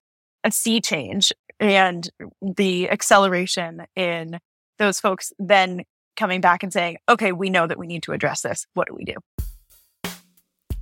a 0.44 0.52
sea 0.52 0.82
change 0.82 1.32
and 1.60 2.10
the 2.42 2.90
acceleration 2.90 3.86
in 3.96 4.40
those 4.80 5.00
folks 5.00 5.32
then 5.40 5.84
coming 6.16 6.42
back 6.42 6.64
and 6.64 6.72
saying, 6.72 6.98
okay, 7.10 7.32
we 7.32 7.50
know 7.50 7.68
that 7.68 7.78
we 7.78 7.88
need 7.88 8.04
to 8.04 8.12
address 8.12 8.42
this. 8.42 8.66
What 8.74 8.88
do 8.88 8.96
we 8.96 9.04
do? 9.04 9.16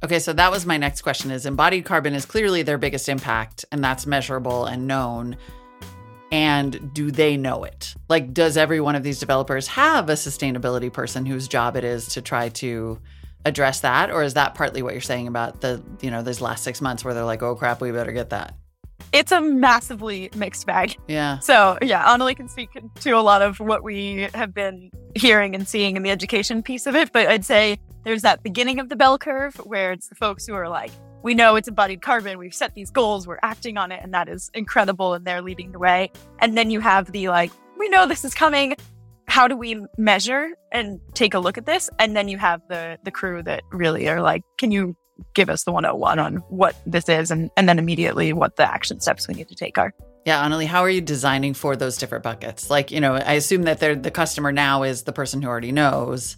Okay, 0.03 0.19
so 0.19 0.33
that 0.33 0.51
was 0.51 0.65
my 0.65 0.75
next 0.75 1.01
question 1.01 1.31
is 1.31 1.45
embodied 1.45 1.85
carbon 1.85 2.13
is 2.13 2.25
clearly 2.25 2.61
their 2.61 2.77
biggest 2.77 3.07
impact 3.07 3.63
and 3.71 3.81
that's 3.81 4.05
measurable 4.05 4.65
and 4.65 4.85
known. 4.85 5.37
And 6.29 6.93
do 6.93 7.09
they 7.09 7.37
know 7.37 7.63
it? 7.63 7.95
Like 8.09 8.33
does 8.33 8.57
every 8.57 8.81
one 8.81 8.95
of 8.95 9.03
these 9.03 9.19
developers 9.19 9.67
have 9.67 10.09
a 10.09 10.13
sustainability 10.13 10.91
person 10.91 11.25
whose 11.25 11.47
job 11.47 11.77
it 11.77 11.85
is 11.85 12.07
to 12.09 12.21
try 12.21 12.49
to 12.49 12.99
address 13.45 13.79
that 13.79 14.11
or 14.11 14.23
is 14.23 14.33
that 14.33 14.55
partly 14.55 14.81
what 14.81 14.93
you're 14.93 14.99
saying 14.99 15.27
about 15.27 15.61
the, 15.61 15.81
you 16.01 16.11
know, 16.11 16.21
these 16.21 16.41
last 16.41 16.65
6 16.65 16.81
months 16.81 17.05
where 17.05 17.13
they're 17.13 17.23
like, 17.23 17.41
"Oh 17.41 17.55
crap, 17.55 17.79
we 17.79 17.91
better 17.91 18.11
get 18.11 18.31
that." 18.31 18.55
It's 19.11 19.31
a 19.31 19.41
massively 19.41 20.29
mixed 20.35 20.65
bag. 20.65 20.95
Yeah. 21.07 21.39
So 21.39 21.77
yeah, 21.81 22.05
Anneli 22.05 22.35
can 22.35 22.47
speak 22.47 22.69
to 23.01 23.11
a 23.11 23.21
lot 23.21 23.41
of 23.41 23.59
what 23.59 23.83
we 23.83 24.29
have 24.33 24.53
been 24.53 24.89
hearing 25.15 25.55
and 25.55 25.67
seeing 25.67 25.95
in 25.95 26.03
the 26.03 26.09
education 26.09 26.63
piece 26.63 26.85
of 26.87 26.95
it. 26.95 27.11
But 27.11 27.27
I'd 27.27 27.45
say 27.45 27.79
there's 28.03 28.21
that 28.23 28.43
beginning 28.43 28.79
of 28.79 28.89
the 28.89 28.95
bell 28.95 29.17
curve 29.17 29.55
where 29.57 29.91
it's 29.91 30.07
the 30.07 30.15
folks 30.15 30.45
who 30.45 30.53
are 30.53 30.67
like, 30.67 30.91
we 31.23 31.33
know 31.33 31.55
it's 31.55 31.67
embodied 31.67 32.01
carbon, 32.01 32.37
we've 32.37 32.53
set 32.53 32.75
these 32.75 32.91
goals, 32.91 33.25
we're 33.25 33.39
acting 33.43 33.77
on 33.77 33.91
it, 33.91 34.01
and 34.03 34.13
that 34.13 34.27
is 34.27 34.51
incredible, 34.53 35.13
and 35.13 35.25
they're 35.25 35.41
leading 35.41 35.71
the 35.71 35.79
way. 35.79 36.11
And 36.39 36.57
then 36.57 36.69
you 36.69 36.81
have 36.81 37.11
the 37.11 37.29
like, 37.29 37.51
we 37.79 37.87
know 37.89 38.07
this 38.07 38.25
is 38.25 38.33
coming. 38.33 38.75
How 39.27 39.47
do 39.47 39.55
we 39.55 39.81
measure 39.97 40.49
and 40.71 40.99
take 41.13 41.33
a 41.33 41.39
look 41.39 41.57
at 41.57 41.65
this? 41.65 41.89
And 41.97 42.15
then 42.15 42.27
you 42.27 42.37
have 42.37 42.61
the 42.67 42.97
the 43.03 43.11
crew 43.11 43.41
that 43.43 43.63
really 43.71 44.09
are 44.09 44.21
like, 44.21 44.43
can 44.57 44.71
you 44.71 44.97
give 45.33 45.49
us 45.49 45.63
the 45.63 45.71
101 45.71 46.19
on 46.19 46.35
what 46.49 46.75
this 46.85 47.09
is 47.09 47.31
and, 47.31 47.49
and 47.57 47.67
then 47.67 47.79
immediately 47.79 48.33
what 48.33 48.55
the 48.55 48.71
action 48.71 48.99
steps 48.99 49.27
we 49.27 49.33
need 49.33 49.47
to 49.47 49.55
take 49.55 49.77
are. 49.77 49.93
Yeah, 50.25 50.45
Anneli, 50.45 50.65
how 50.65 50.81
are 50.81 50.89
you 50.89 51.01
designing 51.01 51.53
for 51.53 51.75
those 51.75 51.97
different 51.97 52.23
buckets? 52.23 52.69
Like, 52.69 52.91
you 52.91 53.01
know, 53.01 53.15
I 53.15 53.33
assume 53.33 53.63
that 53.63 53.79
they're 53.79 53.95
the 53.95 54.11
customer 54.11 54.51
now 54.51 54.83
is 54.83 55.03
the 55.03 55.11
person 55.11 55.41
who 55.41 55.49
already 55.49 55.71
knows, 55.71 56.37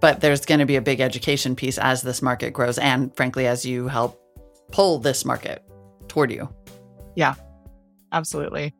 but 0.00 0.20
there's 0.20 0.44
going 0.44 0.60
to 0.60 0.66
be 0.66 0.76
a 0.76 0.82
big 0.82 1.00
education 1.00 1.54
piece 1.54 1.78
as 1.78 2.02
this 2.02 2.20
market 2.20 2.52
grows 2.52 2.78
and 2.78 3.14
frankly 3.16 3.46
as 3.46 3.64
you 3.64 3.86
help 3.86 4.20
pull 4.72 4.98
this 4.98 5.24
market 5.24 5.64
toward 6.08 6.32
you. 6.32 6.48
Yeah, 7.14 7.34
absolutely. 8.12 8.74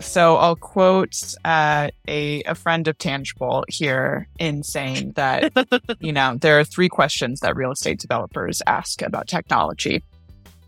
So 0.00 0.36
I'll 0.36 0.56
quote 0.56 1.34
uh, 1.44 1.88
a, 2.06 2.42
a 2.42 2.54
friend 2.54 2.86
of 2.88 2.98
Tangible 2.98 3.64
here 3.68 4.28
in 4.38 4.62
saying 4.62 5.12
that, 5.12 5.52
you 6.00 6.12
know, 6.12 6.36
there 6.40 6.58
are 6.58 6.64
three 6.64 6.88
questions 6.88 7.40
that 7.40 7.56
real 7.56 7.72
estate 7.72 7.98
developers 7.98 8.62
ask 8.66 9.02
about 9.02 9.26
technology. 9.26 10.02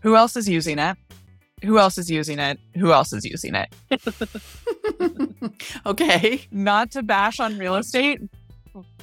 Who 0.01 0.15
else 0.15 0.35
is 0.35 0.47
using 0.49 0.79
it? 0.79 0.97
Who 1.63 1.77
else 1.77 1.97
is 1.97 2.09
using 2.09 2.39
it? 2.39 2.59
Who 2.75 2.91
else 2.91 3.13
is 3.13 3.25
using 3.25 3.55
it? 3.55 3.73
okay. 5.85 6.41
Not 6.51 6.91
to 6.91 7.03
bash 7.03 7.39
on 7.39 7.57
real 7.57 7.75
estate, 7.75 8.21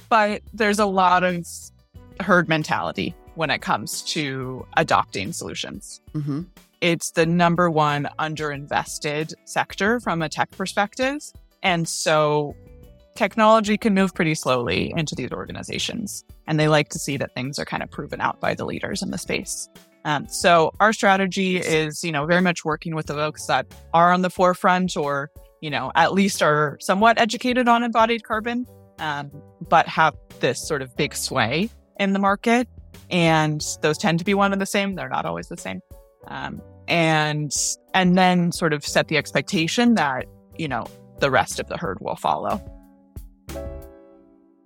but 0.09 0.41
there's 0.53 0.79
a 0.79 0.85
lot 0.85 1.23
of 1.23 1.45
herd 2.19 2.49
mentality 2.49 3.13
when 3.35 3.51
it 3.51 3.61
comes 3.61 4.01
to 4.01 4.65
adopting 4.75 5.31
solutions. 5.31 6.01
hmm 6.13 6.41
it's 6.81 7.11
the 7.11 7.25
number 7.25 7.69
one 7.69 8.07
underinvested 8.19 9.33
sector 9.45 9.99
from 9.99 10.21
a 10.21 10.29
tech 10.29 10.51
perspective. 10.51 11.21
And 11.63 11.87
so 11.87 12.55
technology 13.15 13.77
can 13.77 13.93
move 13.93 14.13
pretty 14.13 14.35
slowly 14.35 14.93
into 14.95 15.15
these 15.15 15.31
organizations. 15.31 16.23
And 16.45 16.59
they 16.59 16.67
like 16.67 16.89
to 16.89 16.99
see 16.99 17.17
that 17.17 17.33
things 17.33 17.57
are 17.59 17.65
kind 17.65 17.81
of 17.81 17.89
proven 17.89 18.21
out 18.21 18.39
by 18.39 18.53
the 18.53 18.65
leaders 18.65 19.01
in 19.01 19.11
the 19.11 19.17
space. 19.17 19.67
Um, 20.05 20.27
so 20.27 20.71
our 20.79 20.93
strategy 20.93 21.57
is, 21.57 22.03
you 22.03 22.11
know, 22.11 22.25
very 22.25 22.41
much 22.41 22.63
working 22.63 22.95
with 22.95 23.07
the 23.07 23.13
folks 23.13 23.47
that 23.47 23.65
are 23.93 24.13
on 24.13 24.21
the 24.21 24.29
forefront 24.29 24.95
or, 24.95 25.31
you 25.59 25.69
know, 25.69 25.91
at 25.95 26.13
least 26.13 26.41
are 26.41 26.77
somewhat 26.79 27.19
educated 27.19 27.67
on 27.67 27.83
embodied 27.83 28.23
carbon, 28.23 28.65
um, 28.99 29.31
but 29.67 29.87
have 29.87 30.15
this 30.39 30.65
sort 30.65 30.81
of 30.81 30.95
big 30.95 31.13
sway 31.15 31.69
in 31.99 32.13
the 32.13 32.19
market. 32.19 32.69
And 33.09 33.65
those 33.81 33.97
tend 33.97 34.19
to 34.19 34.25
be 34.25 34.33
one 34.33 34.53
and 34.53 34.61
the 34.61 34.65
same. 34.65 34.95
They're 34.95 35.09
not 35.09 35.25
always 35.25 35.47
the 35.47 35.57
same 35.57 35.81
um, 36.27 36.61
and 36.87 37.51
and 37.93 38.17
then 38.17 38.51
sort 38.51 38.73
of 38.73 38.85
set 38.85 39.07
the 39.07 39.17
expectation 39.17 39.95
that 39.95 40.25
you 40.57 40.67
know 40.67 40.85
the 41.19 41.31
rest 41.31 41.59
of 41.59 41.67
the 41.67 41.77
herd 41.77 41.99
will 41.99 42.15
follow. 42.15 42.63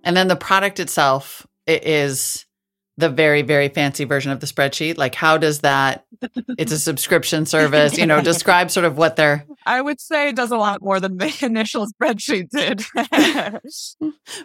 And 0.04 0.17
then 0.17 0.28
the 0.28 0.36
product 0.36 0.80
itself 0.80 1.45
it 1.65 1.86
is 1.86 2.45
the 2.97 3.10
very 3.10 3.41
very 3.41 3.69
fancy 3.69 4.04
version 4.04 4.32
of 4.32 4.39
the 4.39 4.47
spreadsheet. 4.47 4.97
Like 4.97 5.15
how 5.15 5.38
does 5.38 5.60
that 5.62 6.06
it's 6.58 6.71
a 6.71 6.80
subscription 6.80 7.45
service, 7.45 7.97
you 7.97 8.06
know, 8.06 8.21
describe 8.24 8.69
sort 8.69 8.86
of 8.86 8.97
what 8.97 9.15
they're 9.15 9.45
I 9.65 9.82
would 9.82 10.02
say 10.02 10.30
it 10.30 10.36
does 10.36 10.52
a 10.52 10.58
lot 10.58 10.82
more 10.82 11.00
than 11.00 11.17
the 11.17 11.36
initial 11.41 11.88
spreadsheet 11.88 12.50
did. 12.50 12.84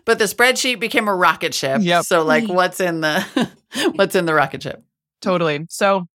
but 0.04 0.18
the 0.18 0.24
spreadsheet 0.24 0.80
became 0.80 1.08
a 1.08 1.14
rocket 1.14 1.54
ship. 1.54 1.80
Yep. 1.82 2.04
So 2.04 2.22
like 2.22 2.48
what's 2.48 2.80
in 2.80 3.00
the 3.00 3.50
what's 3.94 4.14
in 4.14 4.26
the 4.26 4.34
rocket 4.34 4.62
ship? 4.62 4.82
totally. 5.20 5.66
So 5.68 6.06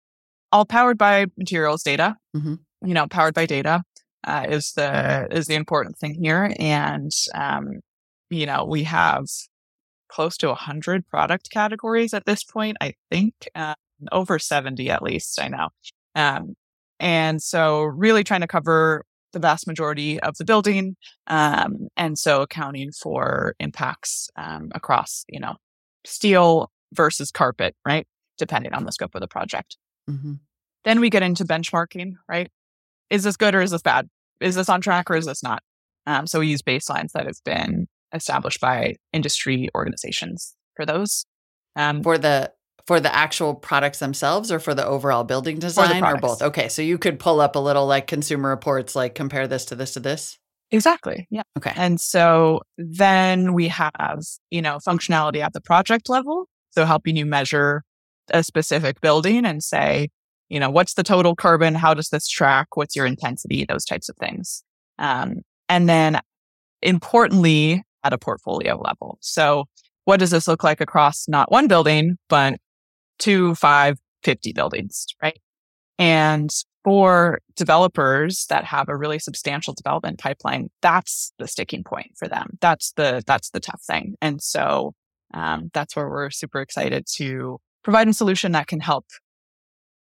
all 0.52 0.64
powered 0.64 0.98
by 0.98 1.26
materials 1.36 1.82
data. 1.82 2.16
Mhm. 2.36 2.58
You 2.84 2.94
know, 2.94 3.06
powered 3.06 3.34
by 3.34 3.46
data 3.46 3.82
uh, 4.26 4.46
is 4.48 4.72
the 4.72 5.28
is 5.30 5.46
the 5.46 5.54
important 5.54 5.98
thing 5.98 6.14
here, 6.14 6.54
and 6.58 7.10
um, 7.34 7.80
you 8.30 8.46
know 8.46 8.64
we 8.64 8.84
have 8.84 9.26
close 10.08 10.36
to 10.38 10.54
hundred 10.54 11.06
product 11.08 11.50
categories 11.50 12.14
at 12.14 12.26
this 12.26 12.42
point. 12.44 12.76
I 12.80 12.94
think 13.10 13.34
uh, 13.54 13.74
over 14.12 14.38
seventy 14.38 14.90
at 14.90 15.02
least. 15.02 15.40
I 15.40 15.48
know, 15.48 15.68
um, 16.14 16.54
and 16.98 17.42
so 17.42 17.82
really 17.84 18.24
trying 18.24 18.40
to 18.42 18.46
cover 18.46 19.04
the 19.32 19.38
vast 19.38 19.66
majority 19.66 20.18
of 20.20 20.36
the 20.38 20.44
building, 20.44 20.96
um, 21.28 21.88
and 21.96 22.18
so 22.18 22.42
accounting 22.42 22.92
for 22.92 23.54
impacts 23.60 24.28
um, 24.36 24.70
across 24.74 25.24
you 25.28 25.40
know 25.40 25.56
steel 26.04 26.70
versus 26.94 27.30
carpet, 27.30 27.74
right? 27.86 28.06
Depending 28.38 28.72
on 28.74 28.84
the 28.84 28.92
scope 28.92 29.14
of 29.14 29.20
the 29.20 29.28
project. 29.28 29.76
Hmm 30.10 30.32
Then 30.84 31.00
we 31.00 31.10
get 31.10 31.22
into 31.22 31.44
benchmarking, 31.44 32.14
right? 32.28 32.50
Is 33.10 33.24
this 33.24 33.36
good 33.36 33.54
or 33.54 33.60
is 33.60 33.70
this 33.70 33.82
bad? 33.82 34.08
Is 34.40 34.54
this 34.54 34.68
on 34.68 34.80
track 34.80 35.10
or 35.10 35.16
is 35.16 35.26
this 35.26 35.42
not? 35.42 35.62
Um, 36.06 36.26
so 36.26 36.40
we 36.40 36.48
use 36.48 36.62
baselines 36.62 37.12
that 37.12 37.26
have 37.26 37.42
been 37.44 37.86
established 38.12 38.60
by 38.60 38.96
industry 39.12 39.68
organizations 39.74 40.54
for 40.74 40.86
those. 40.86 41.26
Um, 41.76 42.02
for 42.02 42.18
the 42.18 42.52
for 42.86 42.98
the 42.98 43.14
actual 43.14 43.54
products 43.54 43.98
themselves 43.98 44.50
or 44.50 44.58
for 44.58 44.74
the 44.74 44.84
overall 44.84 45.22
building 45.22 45.58
design 45.58 46.02
or 46.02 46.16
both? 46.16 46.42
Okay, 46.42 46.68
so 46.68 46.82
you 46.82 46.98
could 46.98 47.18
pull 47.18 47.40
up 47.40 47.54
a 47.54 47.58
little 47.58 47.86
like 47.86 48.06
consumer 48.06 48.48
reports, 48.48 48.96
like 48.96 49.14
compare 49.14 49.46
this 49.46 49.66
to 49.66 49.76
this 49.76 49.92
to 49.92 50.00
this. 50.00 50.38
Exactly. 50.72 51.26
Yeah. 51.30 51.42
Okay. 51.58 51.72
And 51.76 52.00
so 52.00 52.62
then 52.78 53.54
we 53.54 53.68
have, 53.68 54.20
you 54.50 54.62
know, 54.62 54.78
functionality 54.78 55.40
at 55.40 55.52
the 55.52 55.60
project 55.60 56.08
level. 56.08 56.48
So 56.70 56.84
helping 56.84 57.16
you 57.16 57.26
measure 57.26 57.82
a 58.30 58.42
specific 58.42 59.00
building 59.00 59.44
and 59.44 59.62
say, 59.62 60.08
you 60.48 60.58
know, 60.58 60.70
what's 60.70 60.94
the 60.94 61.02
total 61.02 61.36
carbon? 61.36 61.74
How 61.74 61.94
does 61.94 62.08
this 62.08 62.28
track? 62.28 62.76
What's 62.76 62.96
your 62.96 63.06
intensity? 63.06 63.64
Those 63.64 63.84
types 63.84 64.08
of 64.08 64.16
things. 64.16 64.64
Um, 64.98 65.42
and 65.68 65.88
then 65.88 66.20
importantly, 66.82 67.82
at 68.02 68.12
a 68.12 68.18
portfolio 68.18 68.80
level. 68.80 69.18
So 69.20 69.66
what 70.04 70.18
does 70.18 70.30
this 70.30 70.48
look 70.48 70.64
like 70.64 70.80
across 70.80 71.28
not 71.28 71.52
one 71.52 71.68
building, 71.68 72.16
but 72.28 72.58
two, 73.18 73.54
five, 73.54 73.98
50 74.24 74.52
buildings, 74.52 75.06
right? 75.22 75.38
And 75.98 76.50
for 76.82 77.40
developers 77.56 78.46
that 78.48 78.64
have 78.64 78.88
a 78.88 78.96
really 78.96 79.18
substantial 79.18 79.74
development 79.74 80.18
pipeline, 80.18 80.70
that's 80.80 81.32
the 81.38 81.46
sticking 81.46 81.84
point 81.84 82.12
for 82.16 82.26
them. 82.26 82.58
That's 82.60 82.92
the 82.92 83.22
that's 83.26 83.50
the 83.50 83.60
tough 83.60 83.82
thing. 83.82 84.14
And 84.22 84.42
so 84.42 84.94
um, 85.34 85.70
that's 85.74 85.94
where 85.94 86.08
we're 86.08 86.30
super 86.30 86.60
excited 86.60 87.06
to 87.16 87.58
provide 87.82 88.08
a 88.08 88.12
solution 88.12 88.52
that 88.52 88.66
can 88.66 88.80
help 88.80 89.06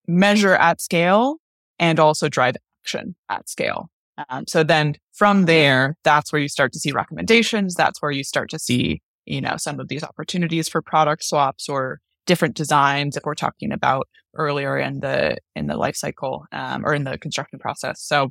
measure 0.06 0.54
at 0.54 0.80
scale 0.80 1.36
and 1.78 1.98
also 1.98 2.28
drive 2.28 2.56
action 2.82 3.16
at 3.28 3.48
scale. 3.48 3.88
Um, 4.28 4.44
so 4.46 4.62
then 4.62 4.94
from 5.12 5.46
there, 5.46 5.96
that's 6.04 6.32
where 6.32 6.40
you 6.40 6.48
start 6.48 6.72
to 6.72 6.78
see 6.78 6.92
recommendations. 6.92 7.74
That's 7.74 8.00
where 8.00 8.12
you 8.12 8.22
start 8.22 8.50
to 8.50 8.58
see, 8.58 9.00
you 9.26 9.40
know, 9.40 9.56
some 9.56 9.80
of 9.80 9.88
these 9.88 10.04
opportunities 10.04 10.68
for 10.68 10.82
product 10.82 11.24
swaps 11.24 11.68
or 11.68 11.98
different 12.26 12.54
designs 12.54 13.16
if 13.16 13.24
we're 13.24 13.34
talking 13.34 13.72
about 13.72 14.08
earlier 14.36 14.78
in 14.78 15.00
the 15.00 15.36
in 15.54 15.66
the 15.66 15.76
life 15.76 15.96
cycle 15.96 16.44
um, 16.52 16.84
or 16.84 16.94
in 16.94 17.04
the 17.04 17.18
construction 17.18 17.58
process. 17.58 18.02
So 18.02 18.30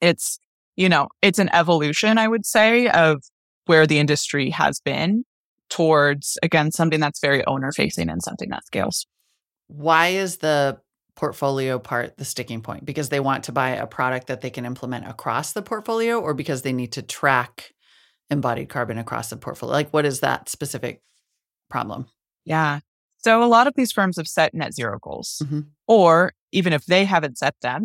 it's 0.00 0.38
you 0.76 0.88
know 0.88 1.08
it's 1.20 1.38
an 1.38 1.50
evolution, 1.52 2.18
I 2.18 2.28
would 2.28 2.46
say, 2.46 2.88
of 2.88 3.22
where 3.66 3.86
the 3.86 3.98
industry 3.98 4.50
has 4.50 4.80
been 4.80 5.24
towards 5.72 6.36
again 6.42 6.70
something 6.70 7.00
that's 7.00 7.18
very 7.18 7.42
owner 7.46 7.72
facing 7.72 8.10
and 8.10 8.22
something 8.22 8.50
that 8.50 8.66
scales. 8.66 9.06
Why 9.68 10.08
is 10.08 10.36
the 10.36 10.78
portfolio 11.16 11.78
part 11.78 12.18
the 12.18 12.26
sticking 12.26 12.60
point? 12.60 12.84
Because 12.84 13.08
they 13.08 13.20
want 13.20 13.44
to 13.44 13.52
buy 13.52 13.70
a 13.70 13.86
product 13.86 14.26
that 14.26 14.42
they 14.42 14.50
can 14.50 14.66
implement 14.66 15.08
across 15.08 15.52
the 15.54 15.62
portfolio, 15.62 16.20
or 16.20 16.34
because 16.34 16.60
they 16.60 16.74
need 16.74 16.92
to 16.92 17.02
track 17.02 17.72
embodied 18.28 18.68
carbon 18.68 18.98
across 18.98 19.30
the 19.30 19.36
portfolio? 19.38 19.72
Like, 19.72 19.90
what 19.94 20.04
is 20.04 20.20
that 20.20 20.50
specific 20.50 21.00
problem? 21.70 22.06
Yeah. 22.44 22.80
So 23.24 23.42
a 23.42 23.46
lot 23.46 23.66
of 23.66 23.74
these 23.76 23.92
firms 23.92 24.18
have 24.18 24.28
set 24.28 24.52
net 24.52 24.74
zero 24.74 24.98
goals, 25.00 25.40
mm-hmm. 25.42 25.60
or 25.86 26.32
even 26.50 26.74
if 26.74 26.84
they 26.84 27.06
haven't 27.06 27.38
set 27.38 27.54
them, 27.62 27.84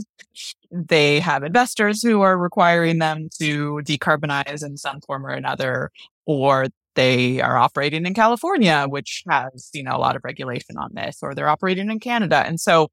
they 0.72 1.22
have 1.22 1.44
investors 1.44 2.04
who 2.04 2.22
are 2.22 2.38
requiring 2.38 2.98
them 3.00 3.30
to 3.40 3.82
decarbonize 3.86 4.66
in 4.66 4.76
some 4.76 5.00
form 5.02 5.26
or 5.26 5.30
another, 5.30 5.92
or 6.26 6.68
they 6.98 7.40
are 7.40 7.58
operating 7.58 8.08
in 8.08 8.16
California, 8.16 8.86
which 8.90 9.24
has, 9.30 9.70
you 9.72 9.84
know, 9.84 9.96
a 9.96 10.00
lot 10.00 10.16
of 10.16 10.24
regulation 10.26 10.78
on 10.78 10.90
this, 10.94 11.20
or 11.22 11.36
they're 11.36 11.48
operating 11.48 11.92
in 11.92 12.00
Canada. 12.00 12.44
And 12.46 12.60
so 12.60 12.90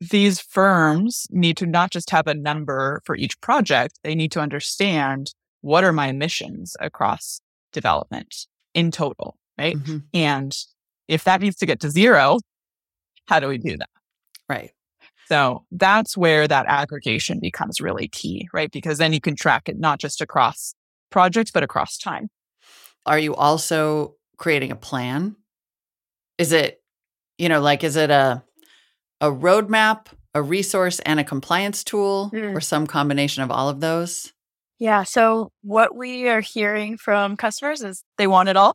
these 0.00 0.38
firms 0.38 1.26
need 1.30 1.56
to 1.56 1.66
not 1.66 1.90
just 1.90 2.10
have 2.10 2.26
a 2.26 2.34
number 2.34 3.00
for 3.06 3.16
each 3.16 3.40
project, 3.40 3.98
they 4.04 4.14
need 4.14 4.30
to 4.32 4.40
understand 4.40 5.32
what 5.62 5.82
are 5.82 5.94
my 5.94 6.08
emissions 6.08 6.76
across 6.78 7.40
development 7.72 8.46
in 8.74 8.90
total, 8.90 9.38
right? 9.58 9.76
Mm-hmm. 9.76 9.98
And 10.12 10.54
if 11.08 11.24
that 11.24 11.40
needs 11.40 11.56
to 11.56 11.66
get 11.66 11.80
to 11.80 11.90
zero, 11.90 12.38
how 13.26 13.40
do 13.40 13.48
we 13.48 13.56
do 13.56 13.78
that? 13.78 13.88
Right. 14.46 14.72
So 15.26 15.64
that's 15.70 16.18
where 16.18 16.46
that 16.46 16.66
aggregation 16.68 17.40
becomes 17.40 17.80
really 17.80 18.08
key, 18.08 18.46
right? 18.52 18.70
Because 18.70 18.98
then 18.98 19.14
you 19.14 19.20
can 19.22 19.36
track 19.36 19.70
it 19.70 19.78
not 19.78 20.00
just 20.00 20.20
across 20.20 20.74
projects, 21.10 21.50
but 21.50 21.62
across 21.62 21.96
time. 21.96 22.28
Are 23.06 23.18
you 23.18 23.34
also 23.34 24.16
creating 24.36 24.70
a 24.70 24.76
plan? 24.76 25.36
Is 26.38 26.52
it, 26.52 26.82
you 27.38 27.48
know, 27.48 27.60
like, 27.60 27.84
is 27.84 27.96
it 27.96 28.10
a, 28.10 28.42
a 29.20 29.30
roadmap, 29.30 30.06
a 30.34 30.42
resource, 30.42 31.00
and 31.00 31.20
a 31.20 31.24
compliance 31.24 31.84
tool, 31.84 32.30
mm. 32.32 32.54
or 32.54 32.60
some 32.60 32.86
combination 32.86 33.42
of 33.42 33.50
all 33.50 33.68
of 33.68 33.80
those? 33.80 34.32
Yeah. 34.78 35.04
So 35.04 35.52
what 35.62 35.94
we 35.94 36.28
are 36.28 36.40
hearing 36.40 36.98
from 36.98 37.36
customers 37.36 37.82
is 37.82 38.02
they 38.18 38.26
want 38.26 38.48
it 38.48 38.56
all. 38.56 38.74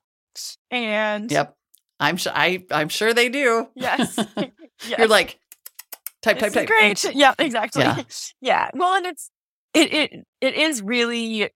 And 0.72 1.30
yep. 1.30 1.54
I'm 2.00 2.16
sure 2.16 2.32
I 2.34 2.64
I'm 2.72 2.88
sure 2.88 3.14
they 3.14 3.28
do. 3.28 3.68
Yes. 3.76 4.18
yes. 4.38 4.52
You're 4.98 5.08
like 5.08 5.38
type 6.22 6.40
type 6.40 6.54
type. 6.54 6.68
Great. 6.68 7.04
Yeah, 7.14 7.34
exactly. 7.38 7.84
Yeah. 7.84 8.04
yeah. 8.40 8.70
Well, 8.74 8.96
and 8.96 9.06
it's 9.06 9.32
it 9.74 9.94
it 9.94 10.28
it 10.40 10.54
is 10.54 10.82
really 10.82 11.50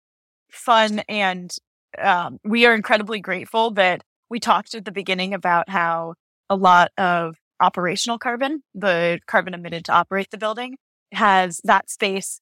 fun 0.52 1.00
and 1.08 1.56
um, 2.00 2.40
we 2.44 2.66
are 2.66 2.74
incredibly 2.74 3.20
grateful 3.20 3.72
that 3.72 4.04
we 4.30 4.40
talked 4.40 4.74
at 4.74 4.86
the 4.86 4.92
beginning 4.92 5.34
about 5.34 5.70
how 5.70 6.16
a 6.50 6.56
lot 6.56 6.92
of 6.98 7.36
operational 7.60 8.18
carbon, 8.18 8.64
the 8.74 9.20
carbon 9.28 9.54
emitted 9.54 9.86
to 9.86 9.94
operate 9.94 10.30
the 10.32 10.38
building, 10.38 10.78
has 11.12 11.60
that 11.64 11.90
space 11.90 12.42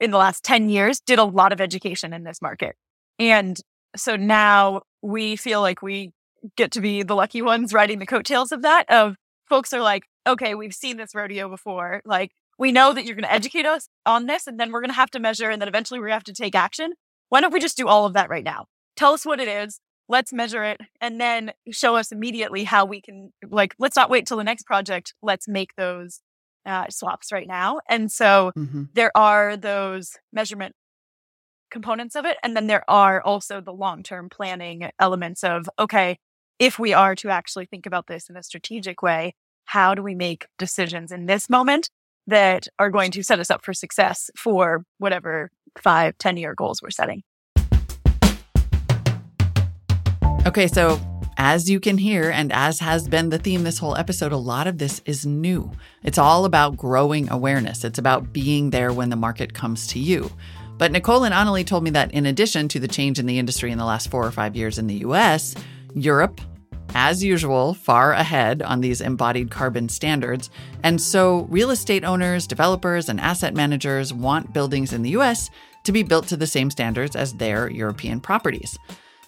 in 0.00 0.10
the 0.10 0.18
last 0.18 0.44
10 0.44 0.68
years 0.68 1.00
did 1.00 1.18
a 1.18 1.24
lot 1.24 1.52
of 1.52 1.60
education 1.60 2.12
in 2.12 2.24
this 2.24 2.42
market. 2.42 2.76
And 3.18 3.58
so 3.96 4.16
now 4.16 4.82
we 5.02 5.36
feel 5.36 5.60
like 5.60 5.82
we 5.82 6.12
get 6.56 6.70
to 6.72 6.80
be 6.80 7.02
the 7.02 7.14
lucky 7.14 7.42
ones 7.42 7.72
riding 7.72 7.98
the 7.98 8.06
coattails 8.06 8.52
of 8.52 8.62
that 8.62 8.88
of 8.90 9.16
folks 9.48 9.72
are 9.72 9.80
like, 9.80 10.04
okay, 10.26 10.54
we've 10.54 10.74
seen 10.74 10.96
this 10.96 11.14
rodeo 11.14 11.48
before. 11.48 12.02
Like 12.04 12.32
we 12.58 12.72
know 12.72 12.92
that 12.92 13.04
you're 13.04 13.14
going 13.14 13.24
to 13.24 13.32
educate 13.32 13.66
us 13.66 13.88
on 14.04 14.26
this 14.26 14.46
and 14.46 14.58
then 14.58 14.72
we're 14.72 14.80
going 14.80 14.90
to 14.90 14.96
have 14.96 15.10
to 15.12 15.20
measure 15.20 15.50
and 15.50 15.60
then 15.60 15.68
eventually 15.68 16.00
we 16.00 16.10
have 16.10 16.24
to 16.24 16.32
take 16.32 16.54
action. 16.54 16.92
Why 17.28 17.40
don't 17.40 17.52
we 17.52 17.60
just 17.60 17.76
do 17.76 17.88
all 17.88 18.06
of 18.06 18.12
that 18.14 18.28
right 18.28 18.44
now? 18.44 18.66
Tell 18.96 19.12
us 19.12 19.26
what 19.26 19.40
it 19.40 19.48
is. 19.48 19.80
Let's 20.08 20.32
measure 20.32 20.62
it 20.62 20.80
and 21.00 21.20
then 21.20 21.52
show 21.70 21.96
us 21.96 22.12
immediately 22.12 22.64
how 22.64 22.84
we 22.84 23.00
can 23.00 23.32
like, 23.48 23.74
let's 23.78 23.96
not 23.96 24.08
wait 24.08 24.26
till 24.26 24.36
the 24.36 24.44
next 24.44 24.64
project. 24.64 25.14
Let's 25.20 25.48
make 25.48 25.74
those 25.76 26.20
uh, 26.64 26.86
swaps 26.90 27.32
right 27.32 27.46
now. 27.46 27.80
And 27.88 28.10
so 28.10 28.52
mm-hmm. 28.56 28.84
there 28.94 29.10
are 29.16 29.56
those 29.56 30.16
measurement 30.32 30.74
components 31.70 32.14
of 32.14 32.24
it. 32.24 32.36
And 32.42 32.56
then 32.56 32.68
there 32.68 32.84
are 32.88 33.20
also 33.20 33.60
the 33.60 33.72
long 33.72 34.02
term 34.02 34.28
planning 34.28 34.90
elements 35.00 35.42
of, 35.42 35.68
okay, 35.78 36.18
if 36.58 36.78
we 36.78 36.92
are 36.92 37.14
to 37.16 37.28
actually 37.28 37.66
think 37.66 37.84
about 37.84 38.06
this 38.06 38.30
in 38.30 38.36
a 38.36 38.42
strategic 38.42 39.02
way, 39.02 39.34
how 39.64 39.94
do 39.94 40.02
we 40.02 40.14
make 40.14 40.46
decisions 40.58 41.12
in 41.12 41.26
this 41.26 41.50
moment 41.50 41.90
that 42.26 42.66
are 42.78 42.90
going 42.90 43.10
to 43.12 43.22
set 43.22 43.40
us 43.40 43.50
up 43.50 43.64
for 43.64 43.72
success 43.72 44.30
for 44.36 44.84
whatever 44.98 45.50
five 45.78 46.16
ten 46.18 46.36
year 46.36 46.54
goals 46.54 46.80
we're 46.80 46.90
setting? 46.90 47.22
Okay, 50.46 50.68
so 50.68 51.00
as 51.38 51.68
you 51.68 51.80
can 51.80 51.98
hear, 51.98 52.30
and 52.30 52.52
as 52.52 52.78
has 52.78 53.08
been 53.08 53.30
the 53.30 53.38
theme 53.38 53.64
this 53.64 53.78
whole 53.78 53.96
episode, 53.96 54.30
a 54.30 54.36
lot 54.36 54.68
of 54.68 54.78
this 54.78 55.02
is 55.04 55.26
new. 55.26 55.72
It's 56.04 56.18
all 56.18 56.44
about 56.44 56.76
growing 56.76 57.28
awareness. 57.32 57.82
It's 57.82 57.98
about 57.98 58.32
being 58.32 58.70
there 58.70 58.92
when 58.92 59.10
the 59.10 59.16
market 59.16 59.54
comes 59.54 59.88
to 59.88 59.98
you. 59.98 60.30
But 60.78 60.92
Nicole 60.92 61.24
and 61.24 61.34
Anneli 61.34 61.66
told 61.66 61.82
me 61.82 61.90
that 61.90 62.12
in 62.12 62.26
addition 62.26 62.68
to 62.68 62.78
the 62.78 62.86
change 62.86 63.18
in 63.18 63.26
the 63.26 63.40
industry 63.40 63.72
in 63.72 63.78
the 63.78 63.84
last 63.84 64.08
four 64.08 64.24
or 64.24 64.30
five 64.30 64.54
years 64.54 64.78
in 64.78 64.86
the 64.86 64.98
US, 64.98 65.56
Europe, 65.96 66.40
as 66.94 67.24
usual, 67.24 67.74
far 67.74 68.12
ahead 68.12 68.62
on 68.62 68.80
these 68.80 69.00
embodied 69.00 69.50
carbon 69.50 69.88
standards. 69.88 70.48
And 70.84 71.00
so, 71.00 71.48
real 71.50 71.72
estate 71.72 72.04
owners, 72.04 72.46
developers, 72.46 73.08
and 73.08 73.20
asset 73.20 73.54
managers 73.54 74.12
want 74.12 74.52
buildings 74.52 74.92
in 74.92 75.02
the 75.02 75.10
US 75.10 75.50
to 75.82 75.90
be 75.90 76.04
built 76.04 76.28
to 76.28 76.36
the 76.36 76.46
same 76.46 76.70
standards 76.70 77.16
as 77.16 77.34
their 77.34 77.68
European 77.68 78.20
properties. 78.20 78.78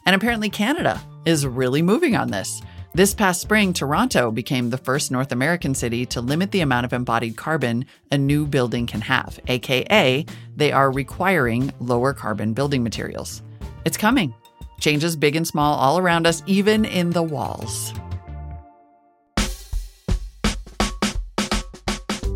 And 0.09 0.15
apparently, 0.15 0.49
Canada 0.49 0.99
is 1.27 1.47
really 1.47 1.83
moving 1.83 2.17
on 2.17 2.31
this. 2.31 2.63
This 2.95 3.13
past 3.13 3.43
spring, 3.43 3.75
Toronto 3.75 4.31
became 4.31 4.71
the 4.71 4.79
first 4.79 5.11
North 5.11 5.33
American 5.33 5.75
city 5.75 6.07
to 6.07 6.23
limit 6.23 6.51
the 6.51 6.63
amount 6.63 6.87
of 6.87 6.95
embodied 6.95 7.37
carbon 7.37 7.85
a 8.11 8.17
new 8.17 8.47
building 8.47 8.87
can 8.87 9.03
have, 9.03 9.39
aka, 9.49 10.25
they 10.57 10.73
are 10.73 10.91
requiring 10.91 11.75
lower 11.79 12.15
carbon 12.15 12.55
building 12.55 12.83
materials. 12.83 13.43
It's 13.85 13.99
coming. 13.99 14.33
Changes 14.81 15.15
big 15.15 15.37
and 15.37 15.47
small 15.47 15.77
all 15.77 15.99
around 15.99 16.27
us, 16.27 16.43
even 16.47 16.87
in 16.87 17.11
the 17.11 17.23
walls. 17.23 17.93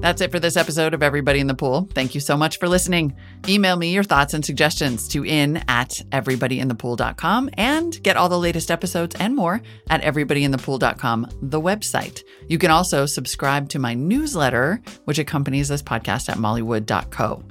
That's 0.03 0.21
it 0.21 0.33
for 0.33 0.41
this 0.41 0.57
episode 0.57 0.95
of 0.95 1.03
Everybody 1.05 1.39
in 1.39 1.47
the 1.47 1.55
Pool. 1.55 1.89
Thank 1.95 2.17
you 2.17 2.21
so 2.21 2.37
much 2.37 2.59
for 2.59 2.67
listening. 2.67 3.15
Email 3.49 3.77
me 3.77 3.95
your 3.95 4.03
thoughts 4.03 4.35
and 4.35 4.45
suggestions 4.45 5.07
to 5.09 5.25
in 5.25 5.59
at 5.69 6.03
everybodyinthepool.com 6.11 7.51
and 7.53 8.03
get 8.03 8.17
all 8.17 8.29
the 8.29 8.37
latest 8.37 8.73
episodes 8.73 9.15
and 9.21 9.37
more 9.37 9.63
at 9.91 10.03
everybodyinthepool.com, 10.03 11.29
the 11.43 11.61
website. 11.61 12.25
You 12.49 12.59
can 12.59 12.73
also 12.73 13.07
subscribe 13.07 13.69
to 13.69 13.79
my 13.79 13.95
newsletter, 13.95 14.83
which 15.05 15.21
accompanies 15.21 15.69
this 15.69 15.85
podcast 15.85 16.29
at 16.29 16.37
mollywood.co. 16.37 17.45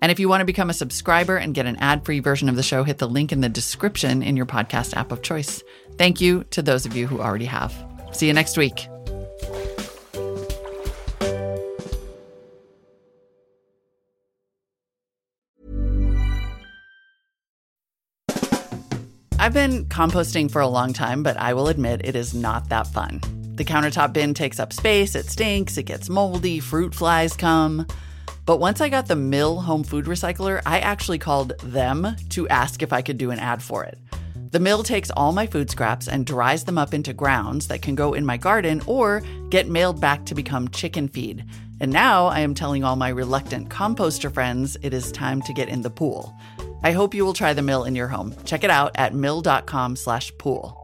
And 0.00 0.12
if 0.12 0.20
you 0.20 0.28
want 0.28 0.42
to 0.42 0.46
become 0.46 0.70
a 0.70 0.74
subscriber 0.74 1.38
and 1.38 1.56
get 1.56 1.66
an 1.66 1.74
ad 1.78 2.04
free 2.04 2.20
version 2.20 2.48
of 2.48 2.54
the 2.54 2.62
show, 2.62 2.84
hit 2.84 2.98
the 2.98 3.08
link 3.08 3.32
in 3.32 3.40
the 3.40 3.48
description 3.48 4.22
in 4.22 4.36
your 4.36 4.46
podcast 4.46 4.96
app 4.96 5.10
of 5.10 5.22
choice. 5.22 5.60
Thank 5.98 6.20
you 6.20 6.44
to 6.50 6.62
those 6.62 6.86
of 6.86 6.94
you 6.94 7.08
who 7.08 7.20
already 7.20 7.46
have. 7.46 7.74
See 8.12 8.28
you 8.28 8.32
next 8.32 8.56
week. 8.56 8.86
I've 19.46 19.54
been 19.54 19.84
composting 19.84 20.50
for 20.50 20.60
a 20.60 20.66
long 20.66 20.92
time, 20.92 21.22
but 21.22 21.36
I 21.36 21.54
will 21.54 21.68
admit 21.68 22.00
it 22.02 22.16
is 22.16 22.34
not 22.34 22.68
that 22.70 22.88
fun. 22.88 23.20
The 23.54 23.64
countertop 23.64 24.12
bin 24.12 24.34
takes 24.34 24.58
up 24.58 24.72
space, 24.72 25.14
it 25.14 25.26
stinks, 25.26 25.78
it 25.78 25.84
gets 25.84 26.08
moldy, 26.08 26.58
fruit 26.58 26.92
flies 26.92 27.36
come. 27.36 27.86
But 28.44 28.58
once 28.58 28.80
I 28.80 28.88
got 28.88 29.06
the 29.06 29.14
Mill 29.14 29.60
home 29.60 29.84
food 29.84 30.06
recycler, 30.06 30.62
I 30.66 30.80
actually 30.80 31.18
called 31.18 31.56
them 31.60 32.16
to 32.30 32.48
ask 32.48 32.82
if 32.82 32.92
I 32.92 33.02
could 33.02 33.18
do 33.18 33.30
an 33.30 33.38
ad 33.38 33.62
for 33.62 33.84
it. 33.84 34.00
The 34.50 34.58
mill 34.58 34.82
takes 34.82 35.10
all 35.10 35.30
my 35.32 35.46
food 35.46 35.70
scraps 35.70 36.08
and 36.08 36.26
dries 36.26 36.64
them 36.64 36.76
up 36.76 36.92
into 36.92 37.12
grounds 37.12 37.68
that 37.68 37.82
can 37.82 37.94
go 37.94 38.14
in 38.14 38.26
my 38.26 38.36
garden 38.36 38.82
or 38.86 39.22
get 39.50 39.68
mailed 39.68 40.00
back 40.00 40.26
to 40.26 40.34
become 40.34 40.70
chicken 40.70 41.06
feed. 41.06 41.44
And 41.80 41.92
now 41.92 42.26
I 42.26 42.40
am 42.40 42.54
telling 42.54 42.82
all 42.82 42.96
my 42.96 43.10
reluctant 43.10 43.68
composter 43.68 44.32
friends 44.32 44.76
it 44.82 44.92
is 44.92 45.12
time 45.12 45.40
to 45.42 45.52
get 45.52 45.68
in 45.68 45.82
the 45.82 45.90
pool. 45.90 46.36
I 46.86 46.92
hope 46.92 47.14
you 47.14 47.24
will 47.24 47.32
try 47.32 47.52
the 47.52 47.62
mill 47.62 47.82
in 47.82 47.96
your 47.96 48.06
home. 48.06 48.32
Check 48.44 48.62
it 48.62 48.70
out 48.70 48.92
at 48.94 49.12
mill.com 49.12 49.96
slash 49.96 50.30
pool. 50.38 50.76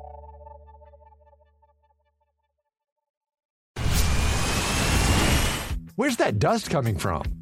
Where's 5.95 6.17
that 6.17 6.41
dust 6.41 6.71
coming 6.71 6.99
from? 6.99 7.42